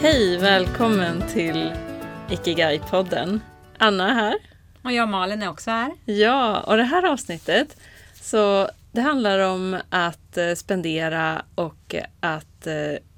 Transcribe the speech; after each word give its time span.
Hej, 0.00 0.36
välkommen 0.38 1.22
till 1.32 1.72
Ikigai-podden. 2.30 3.40
Anna 3.78 4.10
är 4.10 4.14
här. 4.14 4.34
Och 4.82 4.92
jag 4.92 5.08
Malin 5.08 5.42
är 5.42 5.48
också 5.48 5.70
här. 5.70 5.92
Ja, 6.04 6.60
och 6.60 6.76
det 6.76 6.82
här 6.82 7.02
avsnittet 7.12 7.76
så 8.20 8.68
det 8.92 9.00
handlar 9.00 9.38
om 9.38 9.76
att 9.90 10.36
eh, 10.36 10.54
spendera 10.54 11.42
och 11.54 11.94
att 12.20 12.66
eh, 12.66 12.74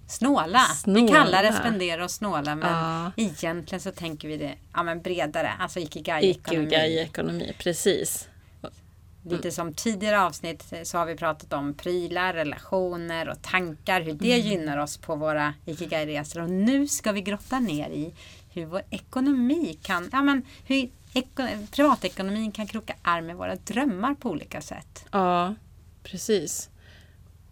Snåla. 0.08 0.58
Snåla. 0.58 1.00
Vi 1.02 1.08
kallar 1.08 1.42
det 1.42 1.52
spendera 1.52 2.04
och 2.04 2.10
snåla 2.10 2.54
men 2.54 2.70
Ja. 2.72 3.12
egentligen 3.16 3.80
så 3.80 3.90
tänker 3.90 4.28
vi 4.28 4.36
det 4.36 4.54
ja, 4.74 4.82
men 4.82 5.02
bredare. 5.02 5.52
Alltså 5.58 5.78
ikigai-ekonomi. 5.80 6.66
Ikigai-ekonomi. 6.66 7.52
Precis. 7.58 8.28
Lite 9.22 9.50
som 9.50 9.74
tidigare 9.74 10.20
avsnitt 10.20 10.72
så 10.82 10.98
har 10.98 11.06
vi 11.06 11.16
pratat 11.16 11.52
om 11.52 11.74
prylar, 11.74 12.32
relationer 12.34 13.28
och 13.28 13.42
tankar. 13.42 14.00
Hur 14.00 14.12
det 14.12 14.38
gynnar 14.38 14.78
oss 14.78 14.96
på 14.96 15.16
våra 15.16 15.54
ikigai-resor. 15.66 16.42
Och 16.42 16.50
nu 16.50 16.86
ska 16.86 17.12
vi 17.12 17.20
grotta 17.20 17.60
ner 17.60 17.90
i 17.90 18.14
hur 18.52 18.66
vår 18.66 18.82
ekonomi 18.90 19.78
kan, 19.82 20.08
ja 20.12 20.22
men 20.22 20.42
hur 20.66 20.90
eko, 21.14 21.42
privatekonomin 21.70 22.52
kan 22.52 22.66
kroka 22.66 22.94
arm 23.02 23.26
med 23.26 23.36
våra 23.36 23.56
drömmar 23.56 24.14
på 24.14 24.30
olika 24.30 24.60
sätt. 24.60 25.04
Ja, 25.12 25.54
precis. 26.02 26.70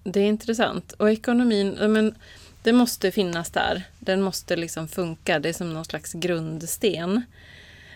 Det 0.05 0.21
är 0.21 0.27
intressant. 0.27 0.93
Och 0.93 1.11
ekonomin, 1.11 1.77
ja, 1.81 1.89
men, 1.89 2.15
det 2.63 2.73
måste 2.73 3.11
finnas 3.11 3.51
där. 3.51 3.83
Den 3.99 4.23
måste 4.23 4.57
liksom 4.57 4.89
funka. 4.89 5.39
Det 5.39 5.49
är 5.49 5.53
som 5.53 5.75
någon 5.75 5.85
slags 5.85 6.13
grundsten. 6.13 7.23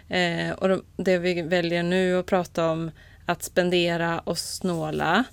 Eh, 0.08 0.50
och 0.50 0.68
de, 0.68 0.82
det 0.96 1.18
vi 1.18 1.42
väljer 1.42 1.82
nu 1.82 2.18
att 2.18 2.26
prata 2.26 2.70
om, 2.70 2.90
att 3.30 3.42
spendera 3.42 4.18
och 4.18 4.38
snåla, 4.38 5.24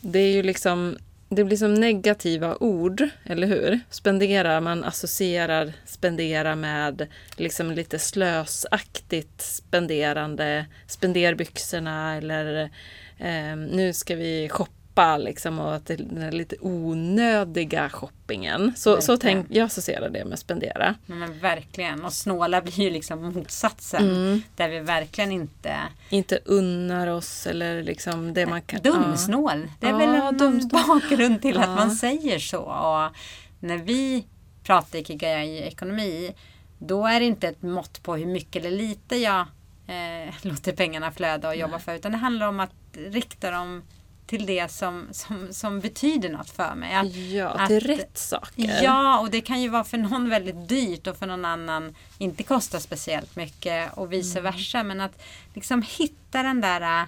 det 0.00 0.18
är 0.18 0.32
ju 0.32 0.42
liksom 0.42 0.96
det 1.28 1.44
blir 1.44 1.56
som 1.56 1.74
negativa 1.74 2.56
ord, 2.60 3.08
eller 3.24 3.46
hur? 3.46 3.80
Spendera, 3.90 4.60
man 4.60 4.84
associerar 4.84 5.72
spendera 5.86 6.56
med 6.56 7.06
liksom 7.36 7.72
lite 7.72 7.98
slösaktigt 7.98 9.42
spenderande, 9.42 10.66
spenderbyxorna 10.86 12.16
eller 12.16 12.70
eh, 13.18 13.56
nu 13.56 13.92
ska 13.92 14.16
vi 14.16 14.48
shoppa 14.48 14.72
liksom 15.18 15.58
och 15.58 15.74
att 15.74 15.86
det 15.86 15.94
är 15.94 15.98
den 15.98 16.36
lite 16.36 16.56
onödiga 16.60 17.90
shoppingen. 17.90 18.72
Så, 18.76 19.00
så 19.00 19.12
Verkligen. 19.12 19.44
tänk, 19.44 19.56
jag 19.56 19.64
associerar 19.66 20.08
det 20.10 20.24
med 20.24 20.38
spendera. 20.38 20.94
Men, 21.06 21.18
men 21.18 21.38
verkligen. 21.38 22.04
Och 22.04 22.12
snåla 22.12 22.60
blir 22.62 22.80
ju 22.80 22.90
liksom 22.90 23.32
motsatsen. 23.32 24.02
Mm. 24.10 24.42
Där 24.56 24.68
vi 24.68 24.80
verkligen 24.80 25.32
inte 25.32 25.76
Inte 26.10 26.38
unnar 26.44 27.06
oss 27.06 27.46
eller 27.46 27.82
liksom 27.82 28.34
det 28.34 28.46
man 28.46 28.62
kan... 28.62 28.80
ja. 28.84 28.92
Dumsnål. 28.92 29.68
Det 29.80 29.86
är 29.86 29.90
Ja, 29.90 29.96
väl 29.98 30.08
en 30.14 30.38
dumsnål. 30.38 30.82
bakgrund 30.88 31.42
till 31.42 31.58
att 31.58 31.64
Ja. 31.68 31.74
man 31.74 31.90
säger 31.90 32.38
så. 32.38 32.60
Och 32.60 33.10
när 33.60 33.76
vi 33.78 34.26
pratar 34.62 34.98
ikigai-ekonomi 34.98 36.34
då 36.78 37.06
är 37.06 37.20
det 37.20 37.26
inte 37.26 37.48
ett 37.48 37.62
mått 37.62 38.02
på 38.02 38.16
hur 38.16 38.26
mycket 38.26 38.64
eller 38.64 38.76
lite 38.76 39.16
jag 39.16 39.40
eh, 39.86 40.34
låter 40.42 40.72
pengarna 40.72 41.10
flöda 41.12 41.48
och 41.48 41.56
jobba 41.56 41.78
för. 41.78 41.94
Utan 41.94 42.12
det 42.12 42.18
handlar 42.18 42.48
om 42.48 42.60
att 42.60 42.70
rikta 42.92 43.50
dem 43.50 43.82
till 44.26 44.46
det 44.46 44.70
som, 44.70 45.08
som, 45.12 45.52
som 45.52 45.80
betyder 45.80 46.28
något 46.28 46.50
för 46.50 46.74
mig. 46.74 46.94
Att, 46.94 47.14
Ja, 47.16 47.66
till 47.66 47.76
att- 47.76 47.82
rätt 47.98 48.18
saker. 48.18 48.82
Ja, 48.82 49.18
och 49.20 49.30
det 49.30 49.40
kan 49.40 49.62
ju 49.62 49.68
vara 49.68 49.84
för 49.84 49.98
någon 49.98 50.28
väldigt 50.30 50.68
dyrt 50.68 51.06
och 51.06 51.16
för 51.16 51.26
någon 51.26 51.44
annan 51.44 51.94
inte 52.18 52.42
kosta 52.42 52.80
speciellt 52.80 53.36
mycket 53.36 53.92
och 53.94 54.12
vice 54.12 54.38
Mm. 54.38 54.52
versa. 54.52 54.82
Men 54.82 55.00
att 55.00 55.22
liksom 55.54 55.82
hitta 55.98 56.42
den 56.42 56.60
där 56.60 57.06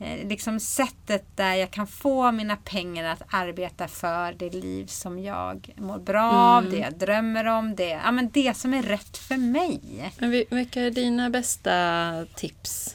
eh, 0.00 0.28
liksom 0.28 0.60
sättet 0.60 1.36
där 1.36 1.54
jag 1.54 1.70
kan 1.70 1.86
få 1.86 2.32
mina 2.32 2.56
pengar 2.56 3.04
att 3.04 3.22
arbeta 3.30 3.88
för 3.88 4.32
det 4.32 4.50
liv 4.50 4.86
som 4.86 5.18
jag 5.18 5.70
mår 5.76 5.98
bra 5.98 6.32
av, 6.32 6.58
Mm. 6.62 6.72
det 6.72 6.78
jag 6.80 6.94
drömmer 6.98 7.44
om, 7.44 7.74
det, 7.76 7.88
ja, 8.04 8.10
men 8.12 8.30
det 8.30 8.56
som 8.56 8.74
är 8.74 8.82
rätt 8.82 9.16
för 9.18 9.36
mig. 9.36 9.80
Men 10.18 10.30
vi- 10.30 10.44
vilka 10.50 10.80
är 10.82 10.90
dina 10.90 11.30
bästa 11.30 12.26
tips? 12.36 12.94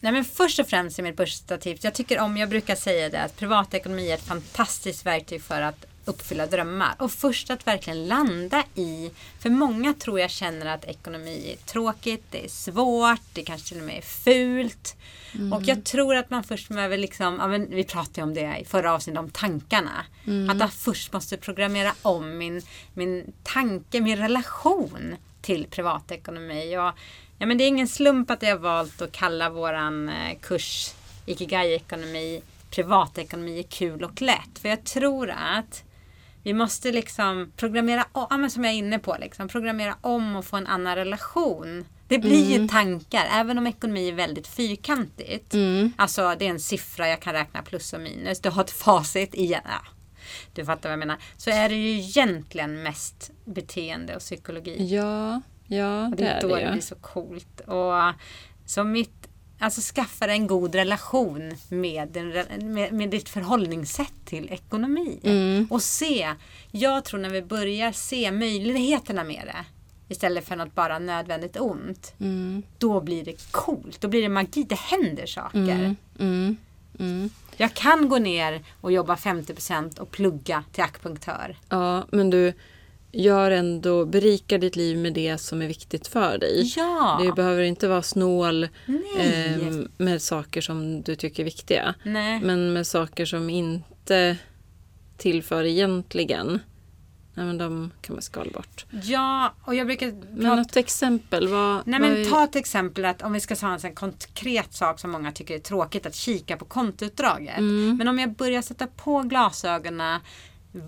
Nej 0.00 0.12
men 0.12 0.24
först 0.24 0.58
och 0.58 0.68
främst 0.68 0.98
är 0.98 1.02
mitt 1.02 1.16
bästa 1.16 1.58
tips, 1.58 1.84
jag 1.84 1.94
tycker 1.94 2.20
om, 2.20 2.36
jag 2.36 2.48
brukar 2.48 2.74
säga 2.74 3.08
det, 3.08 3.22
att 3.22 3.36
privatekonomi 3.36 4.10
är 4.10 4.14
ett 4.14 4.26
fantastiskt 4.26 5.06
verktyg 5.06 5.42
för 5.42 5.62
att 5.62 5.86
uppfylla 6.04 6.46
drömmar. 6.46 6.94
Och 6.98 7.12
först 7.12 7.50
att 7.50 7.66
verkligen 7.66 8.08
landa 8.08 8.64
i, 8.74 9.10
för 9.38 9.50
många 9.50 9.94
tror 9.94 10.20
jag 10.20 10.30
känner 10.30 10.66
att 10.66 10.84
ekonomi 10.84 11.52
är 11.52 11.66
tråkigt, 11.66 12.24
det 12.30 12.44
är 12.44 12.48
svårt, 12.48 13.20
det 13.32 13.42
kanske 13.42 13.68
till 13.68 13.78
och 13.78 13.86
med 13.86 13.96
är 13.96 14.02
fult. 14.02 14.96
Och 15.52 15.62
jag 15.62 15.84
tror 15.84 16.16
att 16.16 16.30
man 16.30 16.44
först 16.44 16.68
behöver 16.68 16.98
liksom, 16.98 17.36
ja, 17.40 17.46
vi 17.76 17.84
pratade 17.84 18.22
om 18.22 18.34
det 18.34 18.56
i 18.60 18.64
förra 18.64 18.92
avsnittet, 18.94 19.20
om 19.20 19.30
tankarna. 19.30 20.04
Att 20.50 20.60
jag 20.60 20.72
först 20.72 21.12
måste 21.12 21.36
programmera 21.36 21.94
om 22.02 22.38
min, 22.38 22.62
min 22.94 23.32
tanke, 23.42 24.00
min 24.00 24.18
relation 24.18 25.16
till 25.42 25.66
privatekonomi. 25.66 26.76
Och, 26.78 26.92
ja, 27.38 27.46
men 27.46 27.58
det 27.58 27.64
är 27.64 27.68
ingen 27.68 27.88
slump 27.88 28.30
att 28.30 28.42
jag 28.42 28.50
har 28.50 28.58
valt 28.58 29.02
att 29.02 29.12
kalla 29.12 29.50
våran 29.50 30.08
eh, 30.08 30.38
kurs 30.40 30.92
Ikigai-ekonomi 31.26 32.42
privatekonomi 32.70 33.58
är 33.58 33.62
kul 33.62 34.04
och 34.04 34.22
lätt. 34.22 34.58
För 34.58 34.68
jag 34.68 34.84
tror 34.84 35.30
att 35.30 35.84
vi 36.42 36.52
måste 36.52 36.92
liksom 36.92 37.52
programmera 37.56 38.06
om, 38.12 38.50
som 38.50 38.64
jag 38.64 38.72
är 38.72 38.78
inne 38.78 38.98
på, 38.98 39.16
liksom, 39.20 39.48
programmera 39.48 39.96
om 40.00 40.36
och 40.36 40.44
få 40.44 40.56
en 40.56 40.66
annan 40.66 40.96
relation. 40.96 41.84
Det 42.08 42.18
blir 42.18 42.58
ju 42.58 42.68
tankar, 42.68 43.28
även 43.32 43.58
om 43.58 43.66
ekonomi 43.66 44.08
är 44.08 44.12
väldigt 44.12 44.46
fyrkantigt. 44.46 45.54
Alltså 45.96 46.34
det 46.38 46.46
är 46.46 46.50
en 46.50 46.60
siffra, 46.60 47.08
jag 47.08 47.20
kan 47.20 47.32
räkna 47.32 47.62
plus 47.62 47.92
och 47.92 48.00
minus. 48.00 48.40
Du 48.40 48.50
har 48.50 48.64
ett 48.64 48.70
facit 48.70 49.34
igen. 49.34 49.62
Ja, 49.64 49.80
du 50.54 50.64
fattar 50.64 50.88
vad 50.88 50.92
jag 50.92 50.98
menar. 50.98 51.16
Så 51.36 51.50
är 51.50 51.68
det 51.68 51.74
ju 51.74 51.98
egentligen 51.98 52.82
mest 52.82 53.30
beteende 53.44 54.14
och 54.14 54.20
psykologi. 54.20 54.94
Ja, 54.94 55.40
ja 55.66 56.04
Och 56.04 56.16
det 56.16 56.24
det 56.24 56.30
är 56.30 56.40
då 56.40 56.48
det 56.56 56.64
det 56.64 56.70
blir 56.72 56.80
så 56.80 56.94
coolt. 56.94 57.60
Och 57.60 57.92
så 58.66 58.84
mitt, 58.84 59.28
alltså 59.58 59.80
skaffa 59.94 60.26
dig 60.26 60.36
en 60.36 60.46
god 60.46 60.74
relation 60.74 61.52
med, 61.68 62.08
din, 62.08 62.28
med, 62.74 62.92
med 62.92 63.10
ditt 63.10 63.28
förhållningssätt 63.28 64.14
till 64.24 64.52
ekonomi. 64.52 65.20
Mm. 65.22 65.66
Och 65.70 65.82
se, 65.82 66.32
jag 66.70 67.04
tror 67.04 67.20
när 67.20 67.30
vi 67.30 67.42
börjar 67.42 67.92
se 67.92 68.32
möjligheterna 68.32 69.24
med 69.24 69.42
det 69.46 69.64
istället 70.08 70.48
för 70.48 70.56
något 70.56 70.74
bara 70.74 70.98
nödvändigt 70.98 71.56
ont. 71.60 72.14
Mm, 72.20 72.62
Då 72.78 73.00
blir 73.00 73.24
det 73.24 73.52
coolt, 73.52 74.00
då 74.00 74.08
blir 74.08 74.22
det 74.22 74.28
magi, 74.28 74.62
det 74.62 74.78
händer 74.78 75.26
saker. 75.26 75.58
mm, 75.58 75.96
mm, 76.18 76.56
mm. 76.98 77.30
Jag 77.56 77.74
kan 77.74 78.08
gå 78.08 78.18
ner 78.18 78.62
och 78.80 78.92
jobba 78.92 79.14
50% 79.14 79.98
och 79.98 80.10
plugga 80.10 80.64
till 80.72 80.84
akupunktör. 80.84 81.56
Ja, 81.68 82.06
men 82.10 82.30
du 82.30 82.52
gör 83.16 83.50
ändå, 83.50 84.04
berika 84.04 84.58
ditt 84.58 84.76
liv 84.76 84.98
med 84.98 85.12
det 85.12 85.38
som 85.38 85.62
är 85.62 85.66
viktigt 85.66 86.06
för 86.06 86.38
dig. 86.38 86.72
Ja! 86.76 87.20
Det 87.24 87.32
behöver 87.32 87.62
inte 87.62 87.88
vara 87.88 88.02
snål 88.02 88.68
ehm, 89.18 89.88
med 89.96 90.22
saker 90.22 90.60
som 90.60 91.02
du 91.02 91.16
tycker 91.16 91.42
är 91.42 91.44
viktiga. 91.44 91.94
Nej. 92.02 92.40
Men 92.40 92.72
med 92.72 92.86
saker 92.86 93.24
som 93.26 93.50
inte 93.50 94.36
tillför 95.16 95.64
egentligen. 95.64 96.60
Nej, 97.34 97.46
men 97.46 97.58
de 97.58 97.90
kan 98.00 98.14
man 98.14 98.22
skala 98.22 98.50
bort. 98.50 98.86
Ja, 99.02 99.54
och 99.64 99.74
jag 99.74 99.86
brukar 99.86 100.12
Men 100.30 100.56
något 100.56 100.76
exempel? 100.76 101.48
Vad, 101.48 101.86
Nej 101.86 102.00
vad 102.00 102.10
men 102.10 102.20
är- 102.20 102.24
ta 102.24 102.44
ett 102.44 102.56
exempel 102.56 103.04
att 103.04 103.22
om 103.22 103.32
vi 103.32 103.40
ska 103.40 103.56
ta 103.56 103.72
en 103.72 103.80
sån 103.80 103.94
konkret 103.94 104.74
sak 104.74 105.00
som 105.00 105.10
många 105.10 105.32
tycker 105.32 105.54
är 105.54 105.58
tråkigt 105.58 106.06
att 106.06 106.14
kika 106.14 106.56
på 106.56 106.64
kontoutdraget. 106.64 107.58
Mm. 107.58 107.96
Men 107.96 108.08
om 108.08 108.18
jag 108.18 108.32
börjar 108.32 108.62
sätta 108.62 108.86
på 108.86 109.22
glasögonen 109.22 110.20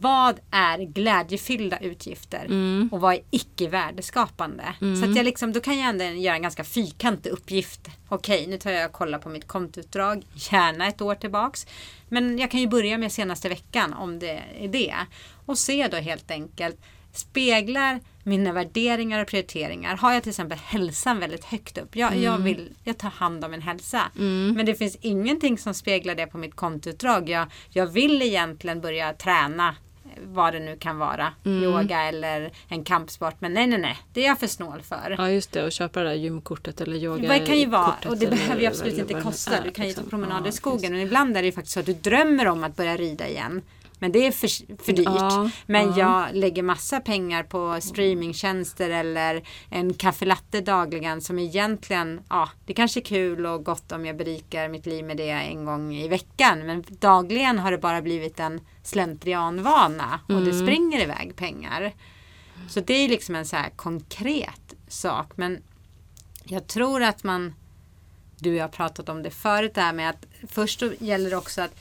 vad 0.00 0.40
är 0.50 0.78
glädjefyllda 0.78 1.78
utgifter 1.78 2.44
Mm. 2.44 2.88
och 2.92 3.00
vad 3.00 3.14
är 3.14 3.20
icke 3.30 3.68
värdeskapande? 3.68 4.64
Så 4.80 5.10
att 5.10 5.16
jag 5.16 5.24
liksom, 5.24 5.52
då 5.52 5.60
kan 5.60 5.78
jag 5.78 5.88
ändå 5.88 6.04
göra 6.04 6.36
en 6.36 6.42
ganska 6.42 6.64
fyrkantig 6.64 7.30
uppgift. 7.30 7.80
Okej, 8.08 8.46
nu 8.46 8.58
tar 8.58 8.70
jag 8.70 8.86
och 8.86 8.92
kollar 8.92 9.18
på 9.18 9.28
mitt 9.28 9.46
kontoutdrag, 9.48 10.22
gärna 10.34 10.86
ett 10.86 11.00
år 11.00 11.14
tillbaks. 11.14 11.66
Men 12.08 12.38
jag 12.38 12.50
kan 12.50 12.60
ju 12.60 12.66
börja 12.66 12.98
med 12.98 13.12
senaste 13.12 13.48
veckan 13.48 13.92
om 13.94 14.18
det 14.18 14.42
är 14.60 14.68
det. 14.68 14.94
Och 15.46 15.58
se 15.58 15.88
då 15.88 15.96
helt 15.96 16.30
enkelt, 16.30 16.76
speglar 17.12 18.00
mina 18.28 18.52
värderingar 18.52 19.22
och 19.22 19.28
prioriteringar. 19.28 19.96
Har 19.96 20.12
jag 20.12 20.22
till 20.22 20.30
exempel 20.30 20.58
hälsan 20.58 21.20
väldigt 21.20 21.44
högt 21.44 21.78
upp. 21.78 21.96
Jag, 21.96 22.16
jag 22.16 22.38
vill 22.38 22.72
jag 22.84 22.98
tar 22.98 23.10
hand 23.10 23.44
om 23.44 23.50
min 23.50 23.62
hälsa. 23.62 24.02
Men 24.54 24.66
det 24.66 24.74
finns 24.74 24.96
ingenting 25.00 25.58
som 25.58 25.74
speglar 25.74 26.14
det 26.14 26.26
på 26.26 26.38
mitt 26.38 26.56
kontoutdrag. 26.56 27.28
Jag, 27.28 27.46
jag 27.70 27.86
vill 27.86 28.22
egentligen 28.22 28.80
börja 28.80 29.12
träna 29.12 29.68
eh, 29.68 30.10
vad 30.24 30.52
det 30.54 30.60
nu 30.60 30.76
kan 30.76 30.98
vara. 30.98 31.32
Yoga 31.44 32.02
eller 32.02 32.50
en 32.68 32.84
kampsport. 32.84 33.34
Men 33.40 33.54
nej, 33.54 33.66
nej, 33.66 33.78
nej. 33.78 33.98
Det 34.12 34.24
är 34.24 34.26
jag 34.26 34.38
för 34.40 34.46
snål 34.46 34.82
för. 34.82 35.14
Ja 35.18 35.30
just 35.30 35.52
det, 35.52 35.64
och 35.64 35.72
köpa 35.72 36.00
det 36.00 36.08
där 36.08 36.14
gymkortet 36.14 36.80
eller 36.80 36.96
yoga 36.96 37.28
Vad 37.28 37.46
kan 37.46 37.58
ju 37.58 37.66
vara, 37.66 37.94
och 38.08 38.18
det 38.18 38.26
behöver 38.26 38.60
ju 38.60 38.66
absolut 38.66 38.92
eller 38.92 39.02
inte 39.02 39.14
det 39.14 39.20
kosta. 39.20 39.62
Du 39.64 39.70
kan 39.70 39.86
ju 39.86 39.92
ta 39.92 40.00
liksom. 40.00 40.10
promenader 40.10 40.44
Ja, 40.44 40.48
i 40.48 40.52
skogen. 40.52 40.92
Men 40.92 41.00
ibland 41.00 41.36
är 41.36 41.42
det 41.42 41.46
ju 41.46 41.52
faktiskt 41.52 41.74
så 41.74 41.80
att 41.80 41.86
du 41.86 41.94
drömmer 41.94 42.48
om 42.48 42.64
att 42.64 42.76
börja 42.76 42.96
rida 42.96 43.28
igen. 43.28 43.62
Men 43.98 44.12
det 44.12 44.26
är 44.26 44.32
för, 44.32 44.48
för 44.84 44.92
dyrt. 44.92 45.06
Ja, 45.06 45.50
men 45.66 45.88
ja. 45.88 45.98
jag 45.98 46.36
lägger 46.36 46.62
massa 46.62 47.00
pengar 47.00 47.42
på 47.42 47.78
streamingtjänster 47.80 48.90
eller 48.90 49.42
en 49.70 49.94
kaffelatte 49.94 50.60
dagligen 50.60 51.20
som 51.20 51.38
egentligen, 51.38 52.20
ja, 52.28 52.48
det 52.66 52.74
kanske 52.74 53.00
är 53.00 53.04
kul 53.04 53.46
och 53.46 53.64
gott 53.64 53.92
om 53.92 54.06
jag 54.06 54.16
berikar 54.16 54.68
mitt 54.68 54.86
liv 54.86 55.04
med 55.04 55.16
det 55.16 55.30
en 55.30 55.64
gång 55.64 55.94
i 55.94 56.08
veckan. 56.08 56.66
Men 56.66 56.84
dagligen 56.88 57.58
har 57.58 57.70
det 57.70 57.78
bara 57.78 58.02
blivit 58.02 58.40
en 58.40 58.60
slentrianvana 58.82 60.20
och 60.28 60.42
det 60.42 60.54
springer 60.54 61.02
iväg 61.02 61.36
pengar. 61.36 61.92
Så 62.68 62.80
det 62.80 62.94
är 62.94 63.08
liksom 63.08 63.34
en 63.34 63.46
så 63.46 63.56
här 63.56 63.70
konkret 63.70 64.74
sak. 64.88 65.32
Men 65.36 65.62
jag 66.44 66.66
tror 66.66 67.02
att 67.02 67.24
man, 67.24 67.54
du 68.38 68.50
och 68.50 68.56
jag 68.56 68.64
har 68.64 68.68
pratat 68.68 69.08
om 69.08 69.22
det 69.22 69.30
förut, 69.30 69.74
det 69.74 69.80
här 69.80 69.92
med 69.92 70.10
att 70.10 70.26
först 70.48 70.82
gäller 70.98 71.30
det 71.30 71.36
också 71.36 71.62
att 71.62 71.74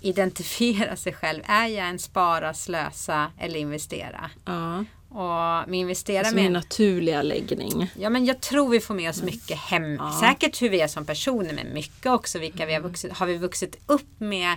identifiera 0.00 0.96
sig 0.96 1.12
själv. 1.12 1.42
Är 1.46 1.66
jag 1.66 1.88
en 1.88 1.98
spara, 1.98 2.54
slösa 2.54 3.32
eller 3.38 3.58
investera? 3.58 4.30
Ja. 4.44 4.84
Och 5.08 5.68
med 5.68 5.80
investera 5.80 6.18
Alltså 6.18 6.34
med... 6.34 6.44
min 6.44 6.52
naturliga 6.52 7.22
läggning. 7.22 7.90
Ja 7.98 8.10
men 8.10 8.24
jag 8.24 8.40
tror 8.40 8.68
vi 8.68 8.80
får 8.80 8.94
med 8.94 9.10
oss 9.10 9.22
mycket 9.22 9.58
hem. 9.58 9.96
Ja. 9.96 10.18
Säkert 10.20 10.62
hur 10.62 10.68
vi 10.68 10.80
är 10.80 10.88
som 10.88 11.04
personer 11.04 11.52
men 11.52 11.74
mycket 11.74 12.06
också 12.06 12.38
vilka 12.38 12.66
vi 12.66 12.74
har 12.74 12.80
vuxit. 12.80 13.12
Har 13.12 13.26
vi 13.26 13.36
vuxit 13.36 13.78
upp 13.86 14.20
med 14.20 14.56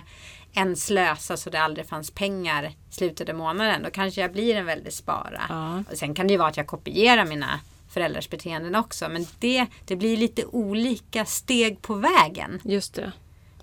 en 0.52 0.76
slösa 0.76 1.36
så 1.36 1.50
det 1.50 1.60
aldrig 1.60 1.86
fanns 1.86 2.10
pengar 2.10 2.72
slutet 2.90 3.28
av 3.28 3.34
månaden. 3.34 3.82
Då 3.82 3.90
kanske 3.90 4.20
jag 4.20 4.32
blir 4.32 4.56
en 4.56 4.66
väldigt 4.66 4.94
spara. 4.94 5.42
Ja. 5.48 5.84
Och 5.90 5.98
sen 5.98 6.14
kan 6.14 6.26
det 6.26 6.32
ju 6.32 6.38
vara 6.38 6.48
att 6.48 6.56
jag 6.56 6.66
kopierar 6.66 7.24
mina 7.24 7.60
föräldrars 7.90 8.30
beteenden 8.30 8.74
också. 8.74 9.08
Men 9.08 9.26
det, 9.38 9.66
det 9.86 9.96
blir 9.96 10.16
lite 10.16 10.44
olika 10.44 11.24
steg 11.24 11.82
på 11.82 11.94
vägen. 11.94 12.60
Just 12.64 12.94
det. 12.94 13.12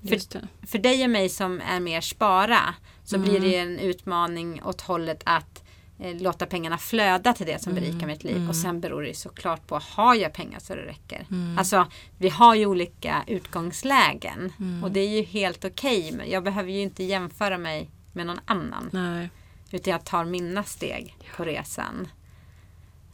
Det. 0.09 0.47
För 0.67 0.77
dig 0.79 1.03
och 1.03 1.09
mig 1.09 1.29
som 1.29 1.61
är 1.61 1.79
mer 1.79 2.01
spara 2.01 2.59
så 3.03 3.15
Mm. 3.15 3.29
blir 3.29 3.39
det 3.39 3.55
en 3.57 3.79
utmaning 3.79 4.61
åt 4.63 4.81
hållet 4.81 5.21
att 5.25 5.63
eh, 5.99 6.15
låta 6.21 6.45
pengarna 6.45 6.77
flöda 6.77 7.33
till 7.33 7.45
det 7.45 7.61
som 7.61 7.71
Mm. 7.71 7.83
berikar 7.83 8.07
mitt 8.07 8.23
liv. 8.23 8.49
Och 8.49 8.55
sen 8.55 8.81
beror 8.81 9.01
det 9.01 9.07
ju 9.07 9.13
såklart 9.13 9.67
på, 9.67 9.79
har 9.83 10.15
jag 10.15 10.33
pengar 10.33 10.59
så 10.59 10.75
det 10.75 10.81
räcker? 10.81 11.25
Mm. 11.31 11.57
Alltså, 11.57 11.85
vi 12.17 12.29
har 12.29 12.55
ju 12.55 12.65
olika 12.65 13.23
utgångslägen. 13.27 14.53
Mm. 14.59 14.83
Och 14.83 14.91
det 14.91 14.99
är 14.99 15.09
ju 15.17 15.23
helt 15.23 15.65
okej. 15.65 16.11
men 16.11 16.29
jag 16.29 16.43
behöver 16.43 16.71
ju 16.71 16.81
inte 16.81 17.03
jämföra 17.03 17.57
mig 17.57 17.89
med 18.13 18.25
någon 18.25 18.39
annan. 18.45 18.89
Nej. 18.93 19.29
Utan 19.71 19.91
jag 19.91 20.05
tar 20.05 20.25
mina 20.25 20.63
steg 20.63 21.15
på 21.37 21.43
resan. 21.45 22.07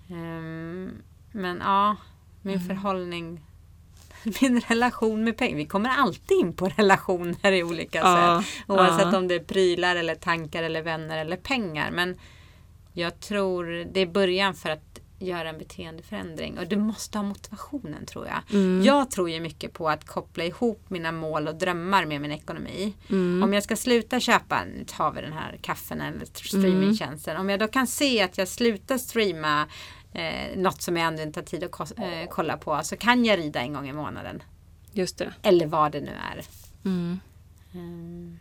Ehm, 0.10 0.92
men 1.32 1.58
ja, 1.58 1.96
min 2.42 2.56
Mm. 2.56 2.68
förhållning 2.68 3.46
min 4.42 4.62
relation 4.62 5.24
med 5.24 5.38
pengar. 5.38 5.58
Vi 5.58 5.66
kommer 5.66 5.90
alltid 5.90 6.38
in 6.38 6.54
på 6.54 6.68
relationer 6.78 7.52
i 7.52 7.64
olika 7.64 7.98
Ja, 7.98 8.44
sätt. 8.44 8.64
Oavsett 8.68 9.08
ja. 9.12 9.18
om 9.18 9.28
det 9.28 9.36
är 9.36 9.44
prylar 9.44 9.96
eller 9.96 10.16
tankar 10.16 10.64
eller 10.64 10.82
vänner 10.82 11.18
eller 11.18 11.38
pengar. 11.38 11.92
Men 11.92 12.18
jag 12.94 13.20
tror 13.20 13.86
det 13.94 14.00
är 14.00 14.06
början 14.06 14.54
för 14.54 14.70
att 14.70 15.00
göra 15.20 15.50
en 15.50 15.58
beteendeförändring. 15.58 16.60
Och 16.60 16.68
du 16.68 16.76
måste 16.78 17.18
ha 17.18 17.24
motivationen 17.24 18.06
tror 18.06 18.28
jag. 18.28 18.60
Mm. 18.60 18.84
Jag 18.84 19.12
tror 19.12 19.30
ju 19.30 19.40
mycket 19.40 19.74
på 19.74 19.90
att 19.90 20.06
koppla 20.06 20.44
ihop 20.44 20.90
mina 20.90 21.12
mål 21.12 21.48
och 21.48 21.56
drömmar 21.56 22.06
med 22.06 22.22
min 22.22 22.32
ekonomi. 22.32 22.94
Mm. 23.10 23.44
Om 23.44 23.54
jag 23.54 23.64
ska 23.64 23.76
sluta 23.76 24.20
köpa, 24.20 24.64
nu 24.64 24.86
tar 24.88 25.12
vi 25.12 25.22
den 25.22 25.34
här 25.34 25.58
kaffen 25.62 26.02
eller 26.02 26.26
streamingtjänsten. 26.26 27.38
Om 27.38 27.50
jag 27.50 27.60
då 27.60 27.68
kan 27.68 27.88
se 27.88 28.22
att 28.22 28.38
jag 28.38 28.48
slutar 28.48 28.98
streama 28.98 29.68
eh, 30.14 30.58
något 30.58 30.82
som 30.82 30.98
jag 30.98 31.08
ändå 31.08 31.22
inte 31.24 31.40
har 31.40 31.46
tid 31.46 31.64
att 31.64 31.72
kos- 31.72 32.04
eh, 32.04 32.28
kolla 32.30 32.58
på. 32.58 32.80
Så 32.84 32.98
kan 32.98 33.26
jag 33.26 33.40
rida 33.40 33.60
en 33.62 33.74
gång 33.74 33.90
i 33.90 33.94
månaden. 33.94 34.44
Just 34.92 35.18
det. 35.18 35.34
Eller 35.42 35.66
vad 35.68 35.92
det 35.92 36.02
nu 36.02 36.12
är. 36.32 36.46
Mm. 36.86 37.20
Mm. 37.74 38.40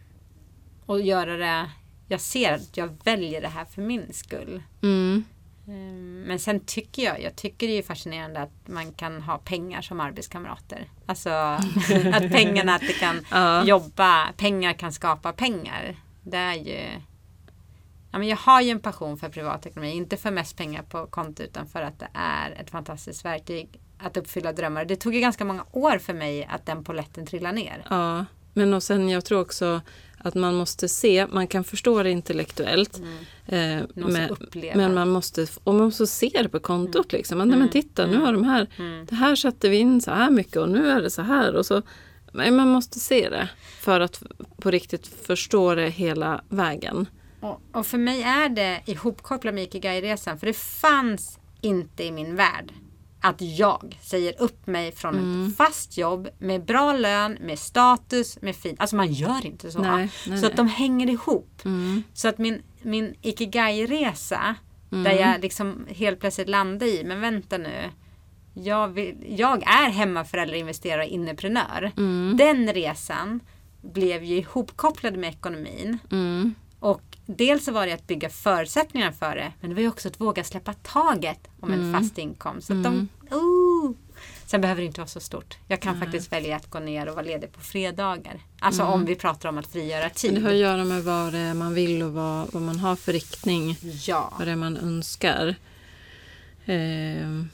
Och 0.87 1.01
göra 1.01 1.37
det, 1.37 1.71
jag 2.09 2.21
ser 2.21 2.53
att 2.53 2.77
jag 2.77 2.97
väljer 3.05 3.41
det 3.41 3.49
här 3.49 3.65
för 3.65 3.83
min 3.83 4.13
skull. 4.13 4.63
Mm. 4.83 5.25
Mm, 5.67 6.23
Men 6.27 6.39
sen 6.39 6.61
tycker 6.61 7.03
jag, 7.03 7.23
jag 7.23 7.37
tycker 7.37 7.67
det 7.69 7.79
är 7.79 7.83
fascinerande 7.83 8.41
att 8.43 8.69
man 8.69 8.93
kan 8.93 9.23
ha 9.23 9.39
pengar 9.39 9.83
som 9.83 10.01
arbetskamrater. 10.01 10.87
Alltså 11.07 11.31
att 12.13 12.33
pengarna, 12.33 12.75
att 12.75 12.81
det 12.81 12.93
kan 13.01 13.27
Ja. 13.31 13.65
jobba, 13.65 14.33
pengar 14.37 14.73
kan 14.73 14.93
skapa 14.93 15.33
pengar. 15.33 15.97
Det 16.23 16.37
är 16.37 16.55
ju... 16.55 16.81
Ja, 18.13 18.19
men 18.19 18.29
jag 18.29 18.37
har 18.37 18.61
ju 18.63 18.71
en 18.71 18.81
passion 18.81 19.19
för 19.19 19.29
privatekonomi, 19.29 19.91
inte 19.93 20.17
för 20.17 20.31
mest 20.31 20.57
pengar 20.57 20.83
på 20.83 21.07
konto 21.07 21.43
utan 21.43 21.67
för 21.67 21.83
att 21.83 21.99
det 21.99 22.09
är 22.15 22.51
ett 22.61 22.71
fantastiskt 22.71 23.25
verktyg 23.25 23.81
att 23.99 24.17
uppfylla 24.17 24.53
drömmar. 24.53 24.85
Det 24.85 24.97
tog 24.97 25.15
ju 25.15 25.21
ganska 25.21 25.45
många 25.45 25.65
år 25.73 25.99
för 25.99 26.15
mig 26.15 26.45
att 26.51 26.67
den 26.67 26.85
poletten 26.85 27.27
trillade 27.27 27.55
ner. 27.55 27.87
Ja, 27.91 28.25
men 28.55 28.75
och 28.75 28.83
sen 28.83 29.09
jag 29.09 29.25
tror 29.25 29.41
också 29.41 29.81
att 30.19 30.35
man 30.35 30.55
måste 30.55 30.89
se, 30.89 31.27
man 31.27 31.47
kan 31.47 31.65
förstå 31.65 32.03
det 32.03 32.11
intellektuellt. 32.11 33.03
Eh, 33.47 33.59
Man 33.69 33.87
måste 33.97 34.29
men, 34.55 34.77
men 34.77 34.95
man 34.95 35.09
måste, 35.09 35.47
och 35.65 35.75
man 35.75 35.85
måste 35.85 36.07
se 36.07 36.31
det 36.43 36.49
på 36.49 36.61
kontot. 36.61 37.13
Liksom. 37.13 37.41
Att, 37.41 37.49
nej, 37.49 37.59
men 37.59 37.69
titta, 37.69 38.07
nu 38.07 38.17
har 38.17 38.33
de 38.33 38.45
här, 38.45 38.67
Mm. 38.79 39.07
det 39.07 39.15
här 39.15 39.37
sätter 39.37 39.71
vi 39.71 39.77
in 39.77 40.01
så 40.01 40.11
här 40.11 40.31
mycket 40.31 40.57
och 40.57 40.69
nu 40.69 40.89
är 40.91 41.01
det 41.03 41.11
så 41.11 41.23
här. 41.23 41.55
Och 41.55 41.67
så, 41.67 41.83
men 42.33 42.57
man 42.57 42.69
måste 42.69 42.99
se 43.01 43.29
det 43.29 43.49
för 43.81 44.01
att 44.01 44.23
på 44.57 44.71
riktigt 44.71 45.07
förstå 45.07 45.75
det 45.75 45.89
hela 45.89 46.45
vägen. 46.49 47.07
Och, 47.43 47.61
och 47.73 47.87
för 47.87 47.99
mig 47.99 48.23
är 48.23 48.49
det 48.49 48.81
ihopkopplat 48.87 49.55
med 49.55 49.65
Ikigai-resan. 49.65 50.39
För 50.39 50.47
det 50.47 50.57
fanns 50.57 51.39
inte 51.61 52.05
i 52.05 52.13
min 52.13 52.37
värld 52.37 52.73
att 53.21 53.41
jag 53.41 53.99
säger 54.03 54.43
upp 54.43 54.67
mig 54.67 54.93
från 54.93 55.15
Mm. 55.19 55.47
ett 55.49 55.57
fast 55.57 55.99
jobb 55.99 56.29
med 56.39 56.65
bra 56.65 56.93
lön, 56.93 57.39
med 57.41 57.59
status, 57.59 58.39
med 58.43 58.57
fint. 58.57 58.81
Alltså 58.81 58.97
man 58.97 59.13
gör 59.13 59.47
inte 59.47 59.71
så. 59.73 59.79
Nej, 59.79 60.11
nej, 60.29 60.39
så 60.39 60.47
att 60.47 60.57
de 60.57 60.69
hänger 60.69 61.11
ihop. 61.11 61.61
Mm. 61.65 62.03
Så 62.15 62.29
att 62.29 62.39
min, 62.39 62.63
min 62.83 63.15
Ikigai-resa, 63.23 64.55
Mm. 64.93 65.05
där 65.05 65.13
jag 65.13 65.41
liksom 65.41 65.87
helt 65.89 66.21
plötsligt 66.21 66.49
landade 66.49 66.91
i, 66.91 67.05
men 67.05 67.21
vänta 67.21 67.59
nu. 67.59 67.91
Jag, 68.55 68.89
vill, 68.89 69.17
jag 69.39 69.63
är 69.63 69.91
hemmaförälder, 69.91 70.55
investerare 70.55 71.03
och 71.05 71.09
inneprenör. 71.11 71.93
Mm. 71.97 72.37
Den 72.37 72.73
resan 72.73 73.41
blev 73.83 74.25
ju 74.25 74.37
ihopkopplad 74.37 75.17
med 75.17 75.31
ekonomin. 75.31 75.99
Mm. 76.11 76.55
Dels 77.27 77.65
så 77.65 77.73
var 77.73 77.87
det 77.87 77.93
att 77.93 78.07
bygga 78.07 78.31
förutsättningar 78.31 79.13
för 79.13 79.37
det. 79.37 79.53
Men 79.61 79.71
det 79.71 79.75
var 79.75 79.83
ju 79.83 79.89
också 79.89 80.09
att 80.09 80.21
våga 80.21 80.45
släppa 80.45 80.73
taget 80.73 81.49
om 81.61 81.73
en 81.73 81.93
fast 81.93 82.19
inkomst. 82.19 82.67
Så 82.67 82.73
de, 82.73 83.09
oh. 83.31 83.93
Sen 84.47 84.61
behöver 84.61 84.81
det 84.81 84.87
inte 84.87 85.01
vara 85.01 85.09
så 85.09 85.21
stort. 85.21 85.57
Jag 85.69 85.81
kan 85.81 86.01
faktiskt 86.01 86.33
välja 86.33 86.57
att 86.57 86.71
gå 86.71 86.79
ner 86.79 87.09
och 87.09 87.15
vara 87.15 87.27
ledig 87.27 87.53
på 87.53 87.61
fredagar. 87.61 88.41
Alltså 88.59 88.83
om 88.83 89.05
vi 89.05 89.15
pratar 89.15 89.49
om 89.49 89.59
att 89.59 89.67
frigöra 89.67 90.01
Men 90.01 90.11
tid. 90.11 90.35
det 90.35 90.41
har 90.41 90.51
att 90.51 90.57
göra 90.57 90.85
med 90.85 91.05
vad 91.05 91.33
det 91.33 91.39
är 91.39 91.55
man 91.55 91.75
vill 91.75 92.03
och 92.03 92.13
vad, 92.13 92.53
vad 92.53 92.63
man 92.63 92.79
har 92.79 92.97
för 92.97 93.13
riktning. 93.13 93.77
Ja, 94.07 94.33
Vad 94.39 94.47
det 94.49 94.53
är 94.53 94.57
man 94.57 94.77
önskar. 94.77 95.55
Eh, 96.65 97.45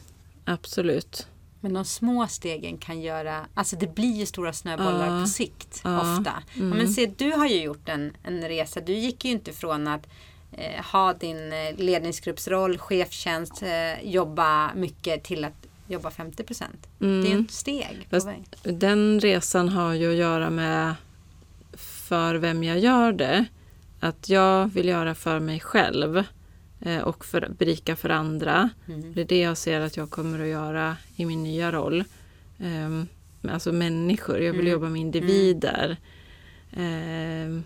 absolut. 0.45 1.27
Men 1.61 1.73
de 1.75 1.85
små 1.85 2.27
stegen 2.27 2.79
kan 2.79 3.01
göra, 3.01 3.47
alltså 3.55 3.77
det 3.77 3.95
blir 3.95 4.13
ju 4.17 4.27
stora 4.27 4.53
snöbollar 4.53 5.17
Ja. 5.17 5.21
på 5.23 5.27
sikt. 5.29 5.85
Mm. 5.85 5.99
ofta. 5.99 6.33
Ja, 6.55 6.63
men 6.63 6.89
se, 6.89 7.07
du 7.17 7.33
har 7.33 7.47
ju 7.47 7.63
gjort 7.63 7.89
en, 7.89 8.13
en 8.23 8.49
resa. 8.49 8.81
Du 8.81 8.93
gick 8.93 9.25
ju 9.25 9.31
inte 9.31 9.53
från 9.53 9.89
att 9.89 10.07
eh, 10.53 10.85
ha 10.85 11.13
din 11.13 11.53
eh, 11.53 11.75
ledningsgruppsroll, 11.77 12.79
chefstjänst, 12.79 13.63
eh, 13.63 14.11
jobba 14.11 14.75
mycket 14.75 15.25
till 15.25 15.45
att 15.45 15.67
jobba 15.89 16.11
50 16.11 16.43
procent. 16.45 16.87
Det 16.99 17.07
är 17.07 17.37
ju 17.37 17.41
ett 17.41 17.51
steg 17.51 18.07
på 18.11 18.17
Fast 18.17 18.27
väg. 18.27 18.45
Den 18.63 19.21
resan 19.21 19.69
har 19.69 19.93
ju 19.95 20.11
att 20.11 20.17
göra 20.17 20.51
med 20.51 20.95
för 21.77 22.35
vem 22.35 22.65
jag 22.65 22.79
gör 22.79 23.13
det. 23.13 23.45
Att 24.01 24.29
jag 24.29 24.67
vill 24.67 24.89
göra 24.89 25.15
för 25.15 25.41
mig 25.41 25.61
själv 25.61 26.25
och 27.05 27.25
för, 27.25 27.49
berika 27.59 27.97
för 27.97 28.09
andra. 28.11 28.71
Mm. 28.89 29.15
Det 29.15 29.21
är 29.21 29.25
det 29.25 29.41
jag 29.41 29.57
ser 29.59 29.81
att 29.81 29.97
jag 29.97 30.11
kommer 30.11 30.41
att 30.41 30.47
göra 30.49 30.97
i 31.17 31.25
min 31.27 31.43
nya 31.43 31.73
roll. 31.73 32.05
Ehm, 32.59 33.09
alltså 33.49 33.73
människor, 33.73 34.39
jag 34.41 34.53
vill 34.53 34.61
Mm. 34.61 34.73
jobba 34.73 34.89
med 34.89 35.01
individer. 35.01 35.97
Ehm, 36.73 37.65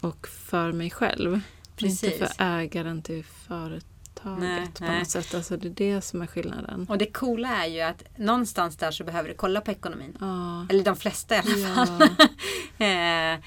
och 0.00 0.26
för 0.28 0.72
mig 0.72 0.90
själv. 0.90 1.40
Precis. 1.76 2.04
Inte 2.04 2.26
för 2.26 2.44
ägaren 2.44 3.02
till 3.02 3.24
företaget 3.24 3.84
Nej, 4.38 4.66
på 4.78 4.84
nej. 4.84 4.98
något 4.98 5.08
sätt. 5.10 5.34
Alltså 5.34 5.56
det 5.56 5.68
är 5.68 5.94
det 5.94 6.00
som 6.00 6.22
är 6.22 6.26
skillnaden. 6.26 6.86
Och 6.88 6.98
det 6.98 7.06
coola 7.06 7.64
är 7.64 7.68
ju 7.68 7.80
att 7.80 8.04
någonstans 8.18 8.76
där 8.76 8.90
så 8.90 9.04
behöver 9.04 9.28
du 9.28 9.34
kolla 9.34 9.60
på 9.60 9.70
ekonomin. 9.70 10.16
Ja. 10.20 10.66
Eller 10.70 10.84
de 10.84 10.96
flesta 10.96 11.34
i 11.34 11.38
alla 11.38 11.74
fall. 11.86 12.08
Ja. 12.78 12.84
eh, 13.34 13.40